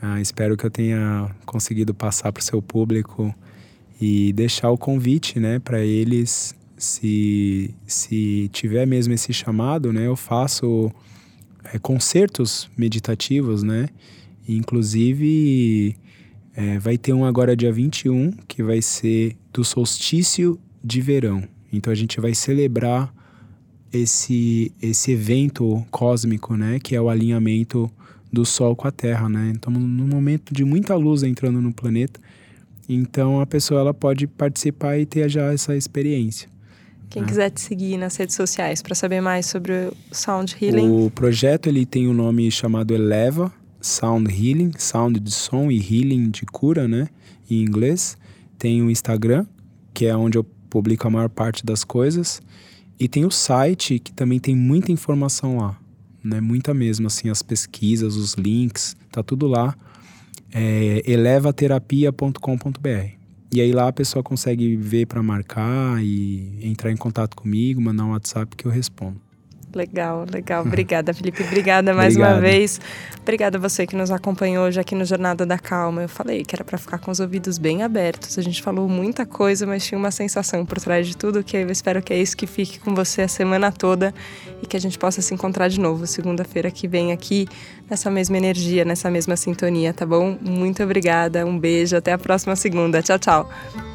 Ah, 0.00 0.20
espero 0.20 0.56
que 0.56 0.64
eu 0.64 0.70
tenha 0.70 1.30
conseguido 1.46 1.94
passar 1.94 2.30
para 2.30 2.40
o 2.40 2.44
seu 2.44 2.60
público 2.60 3.34
e 4.00 4.32
deixar 4.34 4.70
o 4.70 4.78
convite, 4.78 5.40
né, 5.40 5.58
para 5.58 5.80
eles. 5.80 6.54
Se, 6.76 7.74
se 7.86 8.50
tiver 8.52 8.86
mesmo 8.86 9.14
esse 9.14 9.32
chamado, 9.32 9.92
né, 9.92 10.06
eu 10.06 10.16
faço 10.16 10.92
é, 11.72 11.78
concertos 11.78 12.68
meditativos, 12.76 13.62
né? 13.62 13.88
Inclusive, 14.48 15.96
é, 16.54 16.78
vai 16.78 16.98
ter 16.98 17.12
um 17.12 17.24
agora 17.24 17.56
dia 17.56 17.72
21, 17.72 18.32
que 18.46 18.62
vai 18.62 18.82
ser 18.82 19.36
do 19.52 19.64
solstício 19.64 20.58
de 20.82 21.00
verão. 21.00 21.42
Então 21.72 21.92
a 21.92 21.96
gente 21.96 22.20
vai 22.20 22.34
celebrar 22.34 23.12
esse, 23.92 24.72
esse 24.80 25.12
evento 25.12 25.84
cósmico, 25.90 26.56
né? 26.56 26.78
Que 26.78 26.94
é 26.94 27.00
o 27.00 27.08
alinhamento 27.08 27.90
do 28.32 28.44
Sol 28.44 28.76
com 28.76 28.86
a 28.86 28.90
Terra, 28.90 29.28
né? 29.28 29.52
Estamos 29.54 29.82
num 29.82 30.06
momento 30.06 30.52
de 30.52 30.64
muita 30.64 30.94
luz 30.94 31.22
entrando 31.22 31.60
no 31.60 31.72
planeta. 31.72 32.20
Então 32.88 33.40
a 33.40 33.46
pessoa 33.46 33.80
ela 33.80 33.94
pode 33.94 34.26
participar 34.26 34.98
e 34.98 35.06
ter 35.06 35.28
já 35.28 35.52
essa 35.52 35.76
experiência. 35.76 36.53
Quem 37.10 37.22
né? 37.22 37.28
quiser 37.28 37.50
te 37.50 37.60
seguir 37.60 37.96
nas 37.96 38.16
redes 38.16 38.34
sociais 38.34 38.82
para 38.82 38.94
saber 38.94 39.20
mais 39.20 39.46
sobre 39.46 39.72
o 39.72 39.92
Sound 40.12 40.56
Healing. 40.60 40.90
O 40.90 41.10
projeto 41.10 41.68
ele 41.68 41.86
tem 41.86 42.08
um 42.08 42.14
nome 42.14 42.50
chamado 42.50 42.94
Eleva 42.94 43.52
Sound 43.84 44.32
Healing, 44.32 44.72
sound 44.78 45.20
de 45.20 45.30
som 45.30 45.70
e 45.70 45.76
healing 45.76 46.30
de 46.30 46.46
cura, 46.46 46.88
né, 46.88 47.08
em 47.50 47.62
inglês. 47.62 48.16
Tem 48.58 48.80
o 48.80 48.90
Instagram, 48.90 49.44
que 49.92 50.06
é 50.06 50.16
onde 50.16 50.38
eu 50.38 50.44
publico 50.70 51.06
a 51.06 51.10
maior 51.10 51.28
parte 51.28 51.66
das 51.66 51.84
coisas, 51.84 52.40
e 52.98 53.06
tem 53.06 53.26
o 53.26 53.30
site 53.30 53.98
que 53.98 54.10
também 54.10 54.40
tem 54.40 54.56
muita 54.56 54.90
informação 54.90 55.58
lá, 55.58 55.78
né, 56.22 56.40
muita 56.40 56.72
mesmo, 56.72 57.06
assim, 57.06 57.28
as 57.28 57.42
pesquisas, 57.42 58.16
os 58.16 58.32
links, 58.34 58.96
tá 59.12 59.22
tudo 59.22 59.46
lá. 59.46 59.76
É 60.50 61.02
elevaterapia.com.br. 61.04 63.23
E 63.54 63.60
aí 63.60 63.70
lá 63.70 63.86
a 63.86 63.92
pessoa 63.92 64.20
consegue 64.20 64.74
ver 64.74 65.06
para 65.06 65.22
marcar 65.22 66.02
e 66.02 66.58
entrar 66.60 66.90
em 66.90 66.96
contato 66.96 67.36
comigo, 67.36 67.80
mandar 67.80 68.04
um 68.04 68.10
WhatsApp 68.10 68.56
que 68.56 68.66
eu 68.66 68.70
respondo. 68.70 69.20
Legal, 69.74 70.24
legal. 70.32 70.62
Obrigada, 70.62 71.12
Felipe. 71.12 71.42
Obrigada 71.42 71.92
mais 71.92 72.14
Obrigado. 72.14 72.34
uma 72.34 72.40
vez. 72.40 72.80
Obrigada 73.20 73.58
a 73.58 73.60
você 73.60 73.86
que 73.86 73.96
nos 73.96 74.10
acompanhou 74.10 74.66
hoje 74.66 74.78
aqui 74.78 74.94
no 74.94 75.04
Jornada 75.04 75.44
da 75.44 75.58
Calma. 75.58 76.02
Eu 76.02 76.08
falei 76.08 76.44
que 76.44 76.54
era 76.54 76.64
para 76.64 76.78
ficar 76.78 76.98
com 76.98 77.10
os 77.10 77.20
ouvidos 77.20 77.58
bem 77.58 77.82
abertos. 77.82 78.38
A 78.38 78.42
gente 78.42 78.62
falou 78.62 78.88
muita 78.88 79.26
coisa, 79.26 79.66
mas 79.66 79.84
tinha 79.84 79.98
uma 79.98 80.10
sensação 80.10 80.64
por 80.64 80.80
trás 80.80 81.06
de 81.06 81.16
tudo 81.16 81.42
que 81.42 81.56
eu 81.56 81.70
espero 81.70 82.02
que 82.02 82.12
é 82.12 82.18
isso 82.18 82.36
que 82.36 82.46
fique 82.46 82.78
com 82.78 82.94
você 82.94 83.22
a 83.22 83.28
semana 83.28 83.72
toda 83.72 84.14
e 84.62 84.66
que 84.66 84.76
a 84.76 84.80
gente 84.80 84.98
possa 84.98 85.20
se 85.20 85.34
encontrar 85.34 85.68
de 85.68 85.80
novo 85.80 86.06
segunda-feira 86.06 86.70
que 86.70 86.86
vem 86.86 87.12
aqui 87.12 87.48
nessa 87.88 88.10
mesma 88.10 88.36
energia, 88.36 88.84
nessa 88.84 89.10
mesma 89.10 89.36
sintonia, 89.36 89.92
tá 89.92 90.06
bom? 90.06 90.38
Muito 90.40 90.82
obrigada. 90.82 91.44
Um 91.44 91.58
beijo. 91.58 91.96
Até 91.96 92.12
a 92.12 92.18
próxima 92.18 92.54
segunda. 92.56 93.02
Tchau, 93.02 93.18
tchau. 93.18 93.93